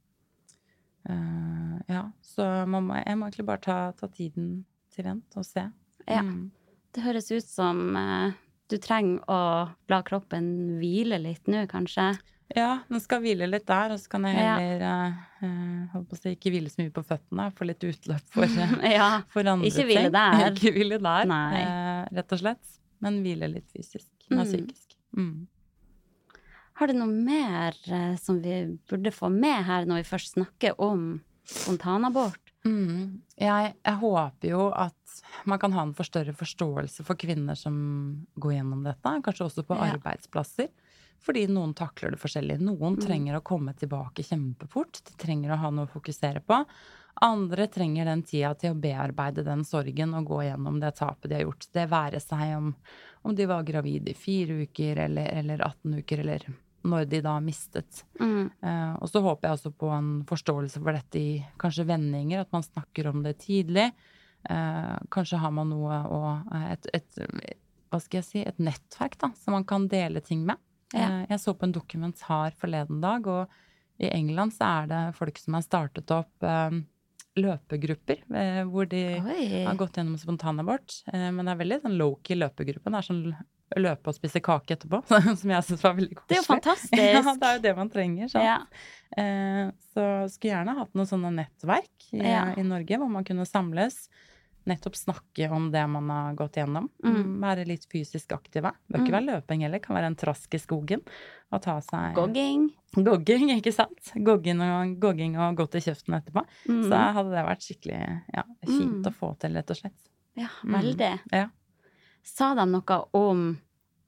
[1.08, 4.64] uh, ja, så man må, jeg må egentlig bare ta, ta tiden
[4.94, 5.70] til vent og se.
[6.08, 6.22] Ja.
[6.22, 6.50] Mm.
[6.94, 7.96] Det høres ut som
[8.68, 9.40] du trenger å
[9.88, 12.14] la kroppen hvile litt nå, kanskje.
[12.56, 14.92] Ja, den skal hvile litt der, og så kan jeg heller ja.
[15.42, 17.50] uh, holdt på å si, ikke hvile så mye på føttene.
[17.58, 19.08] Få litt utløp for, eh, ja.
[19.28, 20.16] for andre Ikke hvile ting.
[20.16, 20.46] der.
[20.54, 22.74] ikke hvile der, eh, rett og slett.
[23.04, 24.08] Men hvile litt fysisk.
[24.30, 24.48] Nei, Mm.
[24.48, 24.96] psykisk.
[25.16, 25.46] Mm.
[26.78, 30.76] Har du noe mer uh, som vi burde få med her når vi først snakker
[30.84, 32.40] om spontanabort?
[32.66, 33.20] Mm.
[33.38, 34.94] Jeg, jeg håper jo at
[35.48, 37.78] man kan ha en for større forståelse for kvinner som
[38.40, 39.14] går gjennom dette.
[39.26, 39.92] Kanskje også på Ja.
[39.94, 40.68] arbeidsplasser.
[41.24, 42.60] Fordi noen takler det forskjellig.
[42.62, 43.06] Noen Mm.
[43.06, 45.00] trenger å komme tilbake kjempefort.
[45.04, 46.64] De trenger å ha noe å fokusere på.
[47.20, 51.34] Andre trenger den tida til å bearbeide den sorgen og gå gjennom det tapet de
[51.34, 51.66] har gjort.
[51.72, 52.74] Det være seg om,
[53.22, 56.46] om de var gravid i fire uker eller, eller 18 uker, eller
[56.86, 58.04] når de da mistet.
[58.20, 58.50] Mm.
[58.62, 62.54] Uh, og så håper jeg også på en forståelse for dette i kanskje vendinger, at
[62.54, 63.90] man snakker om det tidlig.
[64.48, 66.22] Uh, kanskje har man noe å
[66.70, 67.20] et, et,
[67.90, 70.60] hva skal jeg si, et nettverk da, som man kan dele ting med.
[70.94, 71.04] Ja.
[71.22, 73.48] Eh, jeg så på en dokumentar forleden dag, og
[74.00, 76.78] i England så er det folk som har startet opp eh,
[77.38, 79.64] løpegrupper, eh, hvor de Oi.
[79.66, 81.02] har gått gjennom spontanabort.
[81.12, 82.90] Men det er veldig sånn low-key løpegruppe.
[82.90, 83.22] Det er sånn
[83.78, 85.02] løpe og spise kake etterpå,
[85.42, 86.28] som jeg syns var veldig koselig.
[86.30, 86.96] Det er jo fantastisk.
[86.96, 88.30] Ja, det er jo det man trenger.
[88.32, 88.48] Sant?
[88.48, 89.70] Ja.
[89.92, 92.46] Så skulle gjerne hatt noen sånne nettverk i, Ja.
[92.56, 94.06] i Norge, hvor man kunne samles.
[94.68, 96.90] Nettopp snakke om det man har gått gjennom.
[97.04, 97.38] Mm.
[97.40, 98.72] Være litt fysisk aktive.
[98.90, 99.16] Bør ikke Mm.
[99.16, 101.00] være løping heller, kan være en trask i skogen.
[101.50, 102.66] Og ta seg Gogging.
[102.94, 104.12] Gogging, ikke sant?
[104.14, 106.44] Gogging og, gogging og godt i kjeften etterpå.
[106.68, 106.82] Mm.
[106.90, 108.02] Så hadde det vært skikkelig
[108.34, 109.08] ja, fint Mm.
[109.08, 109.96] å få til, rett og slett.
[110.36, 110.74] Ja, Mm.
[110.80, 111.20] veldig.
[111.32, 111.48] Ja.
[112.22, 113.58] Sa de noe om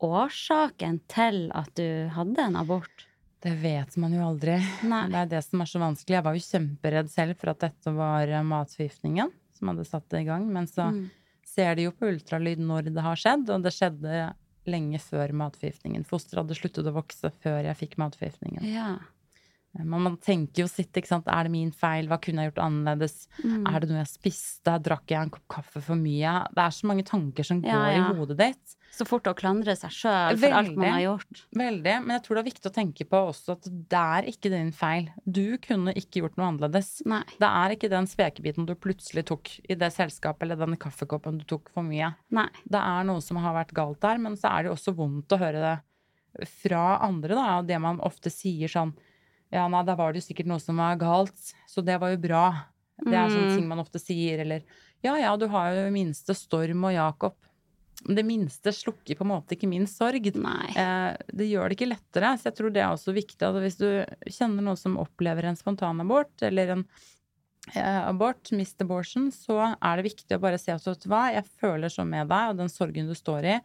[0.01, 3.07] årsaken til at du hadde en abort?
[3.41, 4.59] Det vet man jo aldri.
[4.85, 5.07] Nei.
[5.09, 6.19] Det er det som er så vanskelig.
[6.19, 9.31] Jeg var jo kjemperedd selv for at dette var eh, matforgiftningen
[9.61, 10.49] som hadde satt det i gang.
[10.53, 11.11] Men så Mm.
[11.47, 14.33] ser de jo på ultralyd når det har skjedd, og det skjedde
[14.67, 16.05] lenge før matforgiftningen.
[16.07, 18.65] Fosteret hadde sluttet å vokse før jeg fikk matforgiftningen.
[18.73, 18.99] Ja.
[19.79, 21.29] Men man tenker jo sitt, ikke sant.
[21.31, 22.09] Er det min feil?
[22.11, 23.29] Hva kunne jeg gjort annerledes?
[23.45, 23.63] Mm.
[23.71, 24.75] Er det noe jeg spiste?
[24.83, 26.33] Drakk jeg en kopp kaffe for mye?
[26.57, 28.01] Det er så mange tanker som Ja, går ja.
[28.11, 28.77] i hodet ditt.
[28.91, 31.43] Så fort å klandre seg sjøl for alt man har gjort.
[31.55, 31.93] Veldig.
[32.03, 34.73] Men jeg tror det er viktig å tenke på også at det er ikke din
[34.75, 35.07] feil.
[35.25, 36.89] Du kunne ikke gjort noe annerledes.
[37.09, 37.23] Nei.
[37.39, 41.47] Det er ikke den spekebiten du plutselig tok i det selskapet, eller den kaffekoppen du
[41.47, 42.11] tok for mye.
[42.35, 42.49] Nei.
[42.67, 45.39] Det er noe som har vært galt der, men så er det jo også vondt
[45.39, 47.47] å høre det fra andre, da.
[47.63, 48.93] Og det man ofte sier sånn
[49.51, 52.21] Ja, nei, da var det jo sikkert noe som var galt, så det var jo
[52.23, 52.45] bra.
[53.01, 53.57] Det er sånne Mm.
[53.57, 54.63] ting man ofte sier, eller
[55.03, 57.35] Ja, ja, du har jo minste Storm og Jakob.
[58.05, 60.27] Det minste slukker på en måte ikke min sorg.
[60.77, 63.79] Eh, det gjør det ikke lettere, så jeg tror det er også viktig at hvis
[63.81, 66.85] du kjenner noen som opplever en spontanabort, eller en
[67.75, 71.33] eh, abort, missed abortion, så er det viktig å bare si at vet du hva,
[71.33, 73.61] jeg føler så med deg, og den sorgen du står i.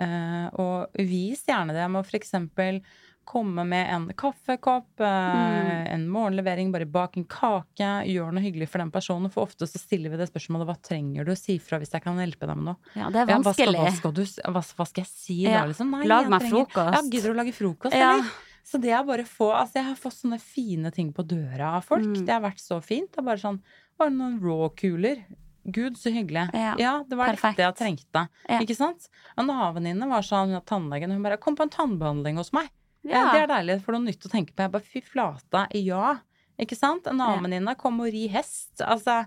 [0.00, 2.80] Eh, og vis gjerne det med å eksempel
[3.24, 5.86] komme med en kaffekopp, eh, Mm.
[5.94, 9.30] en morgenlevering, bare bak en kake, gjør noe hyggelig for den personen.
[9.32, 12.16] For ofte så stiller vi det spørsmålet hva trenger du, si fra hvis jeg kan
[12.16, 12.76] hjelpe deg med noe.
[12.94, 13.80] Ja, det er Ja, hva, skal, vanskelig.
[13.84, 15.60] hva, skal du, hva, hva skal jeg si Ja.
[15.60, 15.90] da, liksom?
[15.90, 16.92] Nei, Lag meg trenger- frokost.
[16.94, 18.14] Ja, gidder du å lage frokost, Ja.
[18.14, 18.30] eller?
[18.64, 21.84] Så det er bare få Altså, jeg har fått sånne fine ting på døra av
[21.84, 22.02] folk.
[22.04, 22.24] Mm.
[22.24, 23.10] Det har vært så fint.
[23.12, 23.60] Det er bare sånn
[23.98, 25.24] Var det noen raw-kuler.
[25.70, 26.50] Gud, så hyggelig.
[26.78, 27.56] Ja, det var perfekt.
[27.56, 28.28] dette jeg trengte.
[28.50, 28.58] Ja.
[28.58, 29.08] Ikke sant?
[29.38, 32.68] En annen venninne var sånn, tannlegen, hun bare 'Kom på en tannbehandling hos meg'.
[33.04, 33.26] Ja.
[33.26, 34.62] Eh, Det er deilig, for noe nytt å tenke på.
[34.64, 36.14] Jeg bare fy flate, ja.
[36.60, 37.06] Ikke sant?
[37.10, 38.78] En annen venninne kom og ri hest.
[38.80, 39.24] Altså,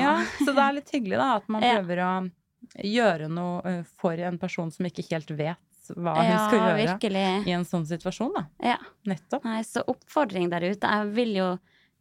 [0.00, 0.16] ja.
[0.40, 1.76] Så det er litt hyggelig, da, at man Ja.
[1.78, 2.10] prøver å
[2.82, 5.60] gjøre noe eh, for en person som ikke helt vet
[5.94, 7.24] hva hun skal gjøre virkelig.
[7.46, 8.46] i en sånn situasjon, da.
[8.64, 8.78] Ja.
[9.06, 9.44] Nettopp.
[9.44, 10.88] Nei, så oppfordring der ute.
[10.88, 11.48] Jeg vil jo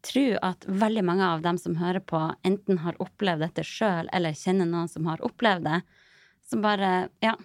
[0.03, 4.31] tro at veldig mange av dem som hører på, enten har opplevd dette sjøl, eller
[4.39, 5.81] kjenner noen som har opplevd det.
[6.47, 7.35] Så bare, ja,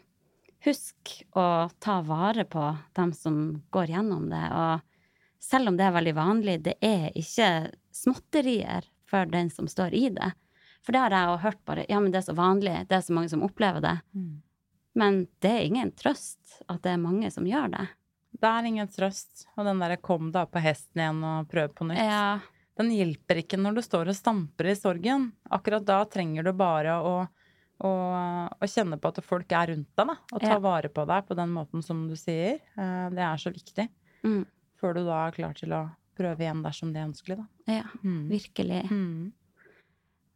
[0.66, 2.64] husk å ta vare på
[2.98, 4.44] dem som går gjennom det.
[4.52, 9.94] Og selv om det er veldig vanlig, det er ikke småtterier for den som står
[9.94, 10.32] i det.
[10.84, 13.04] For det har jeg jo hørt bare, ja, men det er så vanlig, det er
[13.04, 13.96] så mange som opplever det.
[14.16, 14.36] Mm.
[14.98, 17.86] Men det er ingen trøst at det er mange som gjør det.
[18.38, 19.46] Det er ingen trøst.
[19.56, 22.40] Og den derre 'kom deg opp på hesten igjen og prøv på nytt', Ja,
[22.78, 25.32] den hjelper ikke når du står og stamper i sorgen.
[25.50, 27.28] Akkurat da trenger du bare å,
[27.80, 27.90] å,
[28.60, 30.16] og, kjenne på at folk er rundt deg, da.
[30.32, 30.58] Og ta Ja.
[30.58, 32.60] vare på deg på den måten som du sier.
[32.76, 33.88] Eh, Det er så viktig.
[34.24, 34.46] Mm.
[34.80, 37.46] Før du da er klar til å prøve igjen dersom det er ønskelig, da.
[37.72, 38.28] ja Mm.
[38.28, 38.90] virkelig.
[38.90, 39.32] Mm.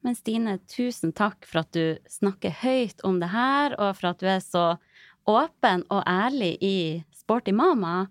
[0.05, 4.19] Men Stine, tusen takk for at du snakker høyt om det her, og for at
[4.19, 4.79] du er så
[5.27, 8.09] åpen og ærlig i Sporty mama.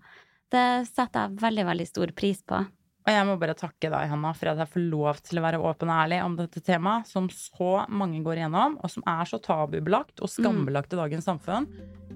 [0.50, 2.66] Det setter jeg veldig, veldig stor pris på.
[3.02, 5.60] Og jeg må bare takke deg, Hanna, for at jeg får lov til å være
[5.62, 9.40] åpen og ærlig om dette temaet, som så mange går igjennom, og som er så
[9.42, 11.66] tabubelagt og skambelagt i dagens samfunn.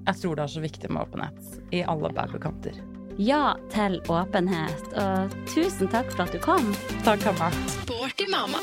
[0.05, 2.47] Jeg tror det er så viktig med åpenhet i alle bauger
[3.19, 6.75] Ja til åpenhet, og tusen takk for at du kom.
[7.07, 7.51] Takk, Hanna.
[7.81, 8.63] Sporty mamma.